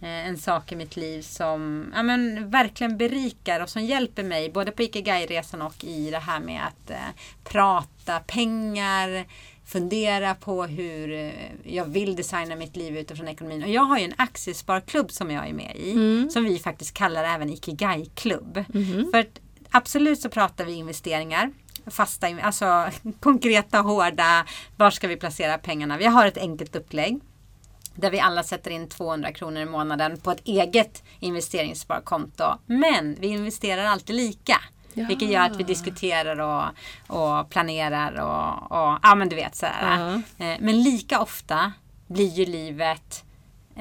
eh, 0.01 0.29
en 0.29 0.39
sak 0.39 0.73
i 0.73 0.77
mitt 0.77 0.97
liv 0.97 1.23
som 1.23 1.93
ja, 1.95 2.03
men, 2.03 2.51
verkligen 2.51 2.97
berikar 2.97 3.61
och 3.61 3.69
som 3.69 3.85
hjälper 3.85 4.23
mig 4.23 4.51
både 4.51 4.73
på 4.73 4.83
Ikigai-resan 4.83 5.63
och 5.63 5.85
i 5.85 6.11
det 6.11 6.19
här 6.19 6.41
med 6.41 6.63
att 6.67 6.91
eh, 6.91 6.97
prata 7.45 8.21
pengar, 8.21 9.27
fundera 9.71 10.35
på 10.35 10.65
hur 10.65 11.13
eh, 11.13 11.33
jag 11.63 11.85
vill 11.85 12.17
designa 12.17 12.57
mitt 12.57 12.77
liv 12.77 12.97
utifrån 12.97 13.29
ekonomin. 13.29 13.63
Och 13.63 13.69
jag 13.69 13.83
har 13.83 13.99
ju 13.99 14.05
en 14.05 14.15
aktiesparklubb 14.17 15.11
som 15.11 15.31
jag 15.31 15.49
är 15.49 15.53
med 15.53 15.77
i. 15.77 15.93
Som 16.31 16.45
vi 16.45 16.59
faktiskt 16.59 16.95
kallar 16.95 17.25
även 17.25 17.51
Ikigai-klubb. 17.51 18.65
För 19.11 19.19
att, 19.19 19.41
absolut 19.71 20.21
så 20.21 20.29
pratar 20.29 20.65
vi 20.65 20.73
investeringar. 20.73 21.53
Fasta, 21.87 22.27
alltså 22.43 22.91
konkreta, 23.21 23.79
hårda. 23.79 24.47
Var 24.77 24.91
ska 24.91 25.09
vi 25.09 25.17
placera 25.17 25.59
pengarna? 25.59 25.99
Vi 25.99 26.07
har 26.07 26.27
ett 26.27 26.39
enkelt 26.39 26.77
upplägg. 26.77 27.21
Där 27.95 28.11
vi 28.11 28.21
alla 28.21 28.43
sätter 28.43 28.71
in 28.71 28.89
200 28.89 29.33
kronor 29.33 29.63
i 29.63 29.67
månaden 29.67 30.17
på 30.17 30.31
ett 30.31 30.41
eget 30.45 31.03
investeringssparkonto. 31.21 32.45
Men 32.67 33.17
vi 33.21 33.27
investerar 33.27 33.85
alltid 33.85 34.17
lika. 34.17 34.61
Ja. 34.95 35.05
Vilket 35.09 35.29
gör 35.31 35.41
att 35.43 35.57
vi 35.57 35.63
diskuterar 35.63 36.41
och, 36.41 36.65
och 37.17 37.51
planerar 37.51 38.13
och, 38.21 38.73
och 38.73 38.99
ja 39.03 39.15
men 39.15 39.29
du 39.29 39.37
vet 39.37 39.57
så 39.57 39.67
här. 39.67 40.01
Ja. 40.39 40.47
Eh, 40.47 40.57
Men 40.61 40.83
lika 40.83 41.21
ofta 41.21 41.73
blir 42.07 42.29
ju 42.29 42.47
livet 42.47 43.25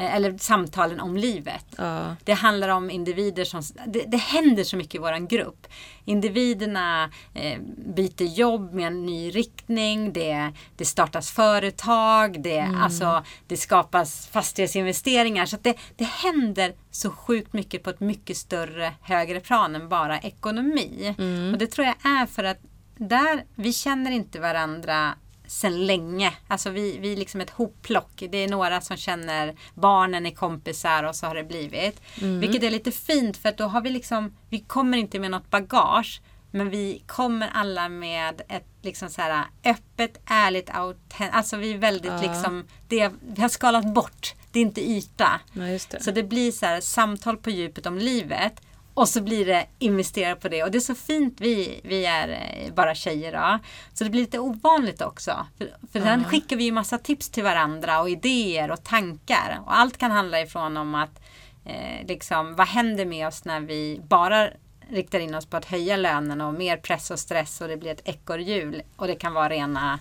eller 0.08 0.38
samtalen 0.38 1.00
om 1.00 1.18
livet. 1.18 1.66
Ja. 1.78 2.16
Det 2.24 2.34
handlar 2.34 2.70
om 2.70 2.90
individer 2.90 3.46
som... 3.46 3.62
Det, 3.88 4.04
det 4.08 4.18
händer 4.18 4.64
så 4.64 4.78
mycket 4.78 4.96
i 4.96 4.98
våran 4.98 5.28
grupp. 5.28 5.68
Individerna 6.06 7.12
eh, 7.34 7.60
byter 7.96 8.24
jobb 8.24 8.74
med 8.74 8.88
en 8.88 9.06
ny 9.06 9.30
riktning. 9.32 10.14
Det, 10.14 10.52
det 10.78 10.86
startas 10.86 11.32
företag. 11.32 12.44
Det, 12.44 12.60
alltså, 12.60 13.24
det 13.48 13.58
skapas 13.58 14.28
fastighetsinvesteringar. 14.28 15.46
Så 15.46 15.58
det, 15.62 15.78
det 15.96 16.08
händer 16.08 16.74
så 16.92 17.12
sjukt 17.12 17.54
mycket 17.54 17.84
på 17.84 17.90
ett 17.90 18.00
mycket 18.00 18.38
större, 18.38 18.94
högre 19.02 19.40
plan 19.40 19.76
än 19.76 19.90
bara 19.90 20.20
ekonomi. 20.20 21.16
Och 21.54 21.58
det 21.58 21.68
tror 21.68 21.88
jag 21.88 21.96
är 22.12 22.26
för 22.26 22.44
att 22.44 22.58
där, 22.98 23.44
vi 23.56 23.74
känner 23.74 24.12
inte 24.12 24.40
varandra 24.40 25.14
sen 25.50 25.86
länge. 25.86 26.34
Alltså 26.48 26.70
vi, 26.70 26.98
vi 26.98 27.14
är 27.14 27.18
liksom 27.18 27.42
ett 27.42 27.50
hopplock. 27.50 28.24
Det 28.30 28.38
är 28.38 28.48
några 28.48 28.82
som 28.82 28.98
känner 28.98 29.56
barnen 29.74 30.26
är 30.26 30.32
kompisar 30.32 31.04
och 31.04 31.16
så 31.16 31.26
har 31.28 31.36
det 31.36 31.44
blivit. 31.44 32.02
Vilket 32.16 32.64
är 32.64 32.72
lite 32.72 32.92
fint 32.92 33.38
för 33.38 33.50
att 33.50 33.58
då 33.58 33.64
har 33.64 33.82
vi 33.82 33.90
liksom, 33.90 34.36
vi 34.50 34.60
kommer 34.60 34.98
inte 34.98 35.20
med 35.20 35.32
något 35.32 35.50
bagage. 35.50 36.22
Men 36.52 36.70
vi 36.70 37.04
kommer 37.08 37.48
alla 37.54 37.90
med 37.90 38.42
ett 38.50 38.66
liksom 38.82 39.10
så 39.10 39.22
här 39.22 39.46
öppet, 39.66 40.22
ärligt, 40.26 40.70
autentiskt. 40.70 41.34
Alltså 41.34 41.58
vi 41.58 41.74
är 41.74 41.78
väldigt 41.78 42.12
Ja. 42.12 42.22
liksom, 42.22 42.68
det, 42.88 43.12
vi 43.22 43.42
har 43.42 43.50
skalat 43.50 43.94
bort. 43.94 44.34
Det 44.52 44.60
är 44.60 44.64
inte 44.64 44.90
yta. 44.90 45.42
Ja, 45.54 45.62
det. 45.62 46.04
Så 46.04 46.12
det 46.12 46.24
blir 46.24 46.52
så 46.52 46.66
här 46.66 46.82
samtal 46.82 47.38
på 47.38 47.50
djupet 47.50 47.86
om 47.86 47.98
livet. 47.98 48.62
Och 49.00 49.10
så 49.10 49.22
blir 49.22 49.46
det 49.46 49.66
investera 49.80 50.36
på 50.36 50.50
det. 50.50 50.64
Och 50.64 50.72
det 50.72 50.78
är 50.78 50.80
så 50.80 50.96
fint, 50.96 51.42
vi, 51.42 51.82
vi 51.84 52.06
är 52.06 52.30
eh, 52.30 52.74
bara 52.74 52.96
tjejer 52.96 53.32
då. 53.32 53.60
Så 53.94 54.04
det 54.04 54.10
blir 54.10 54.22
lite 54.22 54.40
ovanligt 54.40 55.02
också. 55.02 55.48
För, 55.58 55.68
för 55.92 56.00
sen 56.00 56.24
skickar 56.24 56.56
vi 56.56 56.64
ju 56.64 56.72
massa 56.72 56.98
tips 56.98 57.30
till 57.30 57.44
varandra 57.44 58.02
och 58.02 58.10
idéer 58.10 58.72
och 58.72 58.84
tankar. 58.84 59.62
Och 59.66 59.78
allt 59.78 59.98
kan 59.98 60.12
handla 60.12 60.42
ifrån 60.42 60.78
om 60.78 60.96
att 60.96 61.22
eh, 61.66 62.08
liksom, 62.08 62.56
vad 62.56 62.68
händer 62.68 63.06
med 63.06 63.28
oss 63.28 63.46
när 63.46 63.60
vi 63.60 64.02
bara 64.08 64.50
riktar 64.90 65.20
in 65.20 65.36
oss 65.36 65.46
på 65.46 65.58
att 65.58 65.66
höja 65.66 65.98
lönen 65.98 66.42
och 66.42 66.54
mer 66.54 66.78
press 66.78 67.12
och 67.12 67.20
stress 67.20 67.62
och 67.62 67.68
det 67.68 67.78
blir 67.78 67.92
ett 67.92 68.08
ekorrhjul. 68.08 68.82
Och 68.96 69.08
det 69.08 69.16
kan 69.16 69.34
vara 69.34 69.50
rena 69.50 70.00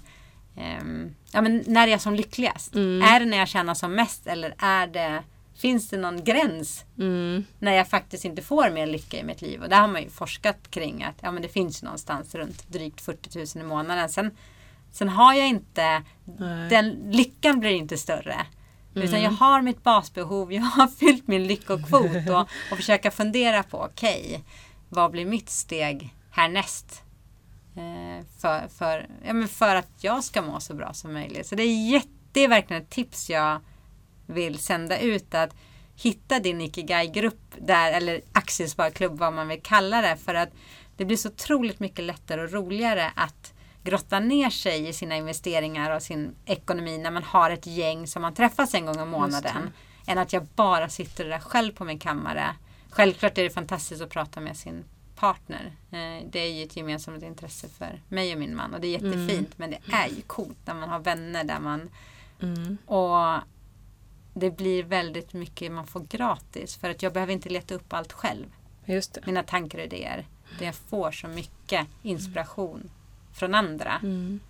ehm, 0.56 1.14
ja, 1.32 1.40
men 1.40 1.64
när 1.66 1.86
är 1.86 1.90
jag 1.90 2.00
som 2.00 2.14
lyckligast? 2.14 2.74
Är 2.76 3.20
det 3.20 3.26
när 3.26 3.38
jag 3.38 3.48
tjänar 3.48 3.74
som 3.74 3.94
mest 3.94 4.26
eller 4.26 4.54
är 4.58 4.86
det 4.86 5.22
Finns 5.58 5.88
det 5.88 5.96
någon 5.96 6.24
gräns 6.24 6.84
Mm. 6.98 7.44
när 7.58 7.72
jag 7.72 7.88
faktiskt 7.88 8.24
inte 8.24 8.42
får 8.42 8.70
mer 8.70 8.86
lycka 8.86 9.18
i 9.18 9.22
mitt 9.22 9.42
liv? 9.42 9.62
Och 9.62 9.68
där 9.68 9.80
har 9.80 9.88
man 9.88 10.02
ju 10.02 10.10
forskat 10.10 10.70
kring 10.70 11.02
att 11.02 11.14
ja, 11.20 11.30
men 11.32 11.42
det 11.42 11.48
finns 11.48 11.82
någonstans 11.82 12.34
runt 12.34 12.68
drygt 12.68 13.00
40 13.00 13.38
000 13.56 13.64
i 13.64 13.68
månaden. 13.68 14.08
Sen, 14.08 14.30
sen 14.92 15.08
har 15.08 15.34
jag 15.34 15.48
inte, 15.48 16.02
Nej. 16.38 16.68
den 16.70 16.90
lyckan 17.10 17.60
blir 17.60 17.70
inte 17.70 17.98
större. 17.98 18.46
Utan 18.94 19.22
jag 19.22 19.30
har 19.30 19.62
mitt 19.62 19.82
basbehov, 19.82 20.52
jag 20.52 20.62
har 20.62 20.86
fyllt 20.98 21.28
min 21.28 21.46
lyckokvot 21.46 22.28
och, 22.30 22.40
och 22.70 22.76
försöka 22.76 23.10
fundera 23.10 23.62
på 23.62 23.78
okej, 23.78 24.44
vad 24.88 25.10
blir 25.10 25.26
mitt 25.26 25.50
steg 25.50 26.14
härnäst? 26.30 27.02
Eh, 27.76 28.24
för, 28.38 28.68
för, 28.68 29.08
ja, 29.26 29.32
men 29.32 29.48
för 29.48 29.76
att 29.76 29.90
jag 30.00 30.24
ska 30.24 30.42
må 30.42 30.60
så 30.60 30.74
bra 30.74 30.92
som 30.92 31.12
möjligt. 31.12 31.46
Så 31.46 31.54
det 31.54 31.62
är, 31.62 31.90
jätte, 31.90 32.08
det 32.32 32.44
är 32.44 32.48
verkligen 32.48 32.82
ett 32.82 32.90
tips 32.90 33.30
jag 33.30 33.60
vill 34.28 34.58
sända 34.58 34.98
ut. 35.00 35.34
Att 35.34 35.54
hitta 35.96 36.40
din 36.40 36.60
Ikigai-grupp 36.60 37.54
där, 37.58 37.92
eller 37.92 38.20
aktiesparklubb 38.32 39.18
vad 39.18 39.32
man 39.32 39.48
vill 39.48 39.62
kalla 39.62 40.02
det. 40.02 40.16
För 40.16 40.34
att 40.34 40.48
det 40.96 41.04
blir 41.04 41.16
så 41.16 41.28
otroligt 41.28 41.80
mycket 41.80 42.04
lättare 42.04 42.40
och 42.42 42.52
roligare 42.52 43.10
att 43.16 43.52
grotta 43.82 44.20
ner 44.20 44.50
sig 44.50 44.88
i 44.88 44.92
sina 44.92 45.16
investeringar 45.16 45.90
och 45.96 46.02
sin 46.02 46.34
ekonomi 46.44 46.98
när 46.98 47.10
man 47.10 47.22
har 47.22 47.50
ett 47.50 47.66
gäng 47.66 48.06
som 48.06 48.22
man 48.22 48.34
träffas 48.34 48.74
en 48.74 48.86
gång 48.86 49.00
om 49.00 49.08
månaden. 49.08 49.70
Än 50.06 50.18
att 50.18 50.32
jag 50.32 50.44
bara 50.44 50.88
sitter 50.88 51.24
där 51.24 51.38
själv 51.38 51.72
på 51.72 51.84
min 51.84 51.98
kammare. 51.98 52.44
Självklart 52.90 53.38
är 53.38 53.42
det 53.42 53.50
fantastiskt 53.50 54.02
att 54.02 54.10
prata 54.10 54.40
med 54.40 54.56
sin 54.56 54.84
partner. 55.16 55.72
Eh, 55.90 56.26
Det 56.30 56.38
är 56.40 56.52
ju 56.52 56.64
ett 56.64 56.76
gemensamt 56.76 57.22
intresse 57.22 57.68
för 57.78 58.02
mig 58.08 58.32
och 58.32 58.38
min 58.38 58.56
man 58.56 58.74
och 58.74 58.80
det 58.80 58.86
är 58.86 58.92
jättefint. 58.92 59.58
Men 59.58 59.70
det 59.70 59.78
är 59.92 60.08
ju 60.08 60.22
coolt 60.26 60.58
när 60.64 60.74
man 60.74 60.88
har 60.88 60.98
vänner 60.98 61.44
där 61.44 61.60
man 61.60 61.90
Mm. 62.42 62.78
och 62.86 63.42
det 64.38 64.50
blir 64.50 64.82
väldigt 64.82 65.32
mycket 65.32 65.72
man 65.72 65.86
får 65.86 66.00
gratis 66.00 66.76
för 66.76 66.90
att 66.90 67.02
jag 67.02 67.12
behöver 67.12 67.32
inte 67.32 67.48
leta 67.48 67.74
upp 67.74 67.92
allt 67.92 68.12
själv. 68.12 68.46
Det. 68.86 69.26
Mina 69.26 69.42
tankar 69.42 69.78
och 69.78 69.84
idéer. 69.84 70.26
Där 70.58 70.66
jag 70.66 70.74
får 70.74 71.10
så 71.10 71.28
mycket 71.28 71.86
inspiration 72.02 72.90
från 73.32 73.54
andra. 73.54 73.92
Mm. 74.02 74.40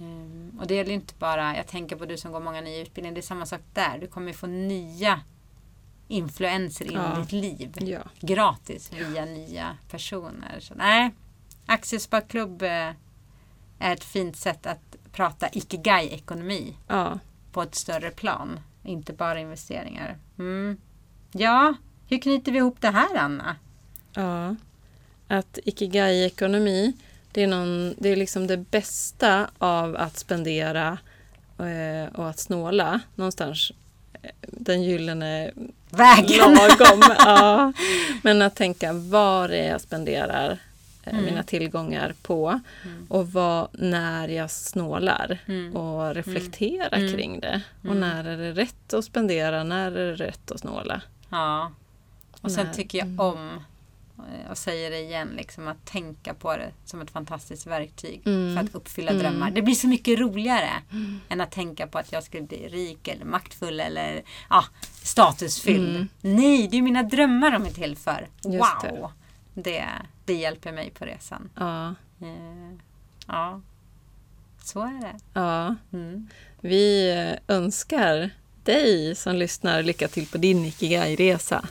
Ehm, 0.00 0.58
och 0.60 0.66
det 0.66 0.74
gäller 0.74 0.92
inte 0.94 1.14
bara, 1.18 1.56
jag 1.56 1.66
tänker 1.66 1.96
på 1.96 2.04
du 2.06 2.16
som 2.16 2.32
går 2.32 2.40
många 2.40 2.60
nya 2.60 2.82
utbildningar, 2.82 3.14
det 3.14 3.20
är 3.20 3.22
samma 3.22 3.46
sak 3.46 3.60
där. 3.72 3.98
Du 3.98 4.06
kommer 4.06 4.32
få 4.32 4.46
nya 4.46 5.20
influenser 6.08 6.84
in 6.84 6.92
Ja. 6.92 7.16
i 7.18 7.20
ditt 7.20 7.32
liv. 7.32 7.72
Ja. 7.80 8.00
Gratis 8.20 8.92
via 8.92 9.24
nya 9.24 9.76
personer. 9.90 10.60
Så, 10.60 10.74
nej, 10.74 11.10
Aktiesparklubb 11.66 12.62
eh, 12.62 12.68
är 13.78 13.92
ett 13.92 14.04
fint 14.04 14.36
sätt 14.36 14.66
att 14.66 14.96
prata 15.12 15.48
ikigai-ekonomi 15.52 16.76
Ja. 16.88 17.18
på 17.52 17.62
ett 17.62 17.74
större 17.74 18.10
plan. 18.10 18.60
Inte 18.84 19.12
bara 19.12 19.40
investeringar. 19.40 20.16
Mm. 20.38 20.76
Ja, 21.32 21.74
hur 22.08 22.18
knyter 22.18 22.52
vi 22.52 22.58
ihop 22.58 22.76
det 22.80 22.90
här 22.90 23.16
Anna? 23.16 23.56
Ja. 24.14 24.56
Att 25.28 25.58
ikigai-ekonomi, 25.64 26.92
det 27.32 27.42
är, 27.42 27.46
någon, 27.46 27.94
det 27.98 28.08
är 28.08 28.16
liksom 28.16 28.46
det 28.46 28.56
bästa 28.56 29.50
av 29.58 29.96
att 29.96 30.18
spendera 30.18 30.98
eh, 31.58 32.14
och 32.14 32.28
att 32.28 32.38
snåla. 32.38 33.00
Någonstans 33.14 33.72
eh, 34.22 34.30
den 34.42 34.82
gyllene 34.82 35.50
Vägen! 35.90 36.54
lagom. 36.54 37.02
ja. 37.18 37.72
Men 38.22 38.42
att 38.42 38.54
tänka 38.54 38.92
var 38.92 39.48
är 39.48 39.70
jag 39.70 39.80
spenderar 39.80 40.58
Mm. 41.04 41.24
mina 41.24 41.42
tillgångar 41.42 42.14
på 42.22 42.60
och 43.08 43.32
vad, 43.32 43.68
när 43.72 44.28
jag 44.28 44.50
snålar 44.50 45.38
Mm. 45.46 45.76
och 45.76 46.14
reflektera 46.14 46.96
Mm. 46.96 47.12
kring 47.12 47.40
det. 47.40 47.62
Och 47.88 47.96
när 47.96 48.24
är 48.24 48.36
det 48.38 48.52
rätt 48.52 48.94
att 48.94 49.04
spendera, 49.04 49.64
när 49.64 49.92
är 49.92 50.06
det 50.06 50.14
rätt 50.14 50.50
att 50.50 50.60
snåla? 50.60 51.02
Ja. 51.30 51.72
Och 52.40 52.52
sen 52.52 52.66
Nej. 52.66 52.74
tycker 52.74 52.98
jag 52.98 53.20
om, 53.20 53.50
eh, 54.18 54.50
och 54.50 54.58
säger 54.58 54.90
det 54.90 54.98
igen, 55.00 55.28
liksom 55.36 55.68
att 55.68 55.84
tänka 55.86 56.34
på 56.34 56.56
det 56.56 56.70
som 56.84 57.00
ett 57.00 57.10
fantastiskt 57.10 57.66
verktyg 57.66 58.22
Mm. 58.24 58.56
för 58.56 58.64
att 58.64 58.74
uppfylla 58.74 59.10
Mm. 59.10 59.22
drömmar. 59.22 59.50
Det 59.50 59.62
blir 59.62 59.74
så 59.74 59.88
mycket 59.88 60.18
roligare 60.18 60.70
än 61.28 61.40
att 61.40 61.50
tänka 61.50 61.86
på 61.86 61.98
att 61.98 62.12
jag 62.12 62.24
skulle 62.24 62.42
bli 62.42 62.68
rik 62.68 63.08
eller 63.08 63.24
maktfull 63.24 63.80
eller 63.80 64.22
ja, 64.50 64.64
statusfylld. 65.02 65.96
Mm. 65.96 66.08
Nej, 66.20 66.68
det 66.68 66.76
är 66.78 66.82
mina 66.82 67.02
drömmar 67.02 67.50
de 67.50 67.66
är 67.66 67.70
till 67.70 67.96
för. 67.96 68.28
Just 68.44 68.54
wow! 68.84 69.10
Det. 69.54 69.62
Det, 69.62 69.84
hjälper 70.34 70.72
mig 70.72 70.90
på 70.90 71.04
resan. 71.04 71.50
Ja, 71.56 71.94
Eh, 72.22 72.74
ja, 73.26 73.60
så 74.64 74.80
är 74.80 75.00
det. 75.00 75.14
ja. 75.40 75.74
Mm. 75.92 76.28
Vi 76.60 77.10
eh, 77.48 77.56
önskar 77.56 78.30
dig 78.64 79.14
som 79.14 79.36
lyssnar 79.36 79.82
lycka 79.82 80.08
till 80.08 80.26
på 80.26 80.38
din 80.38 80.64
Ikigai-resa. 80.64 81.64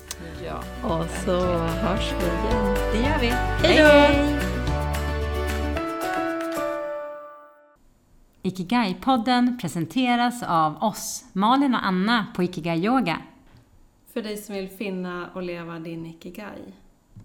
Ja, 0.46 0.64
Och 0.84 1.06
så 1.26 1.40
hörs 1.58 2.12
vi 2.12 2.26
igen. 2.26 2.76
det 2.94 2.98
gör 3.10 3.20
vi. 3.20 3.28
Hej 3.68 3.78
då! 3.78 4.42
Ikigai-podden 8.44 9.58
presenteras 9.62 10.44
av 10.44 10.84
oss, 10.84 11.26
Malin 11.34 11.74
och 11.76 11.86
Anna 11.86 12.26
på 12.36 12.44
Ikigai 12.44 12.86
Yoga. 12.86 13.22
För 14.14 14.22
dig 14.22 14.38
som 14.38 14.56
vill 14.56 14.70
finna 14.70 15.30
och 15.34 15.42
leva 15.44 15.80
din 15.80 16.06
Ikigai. 16.06 16.74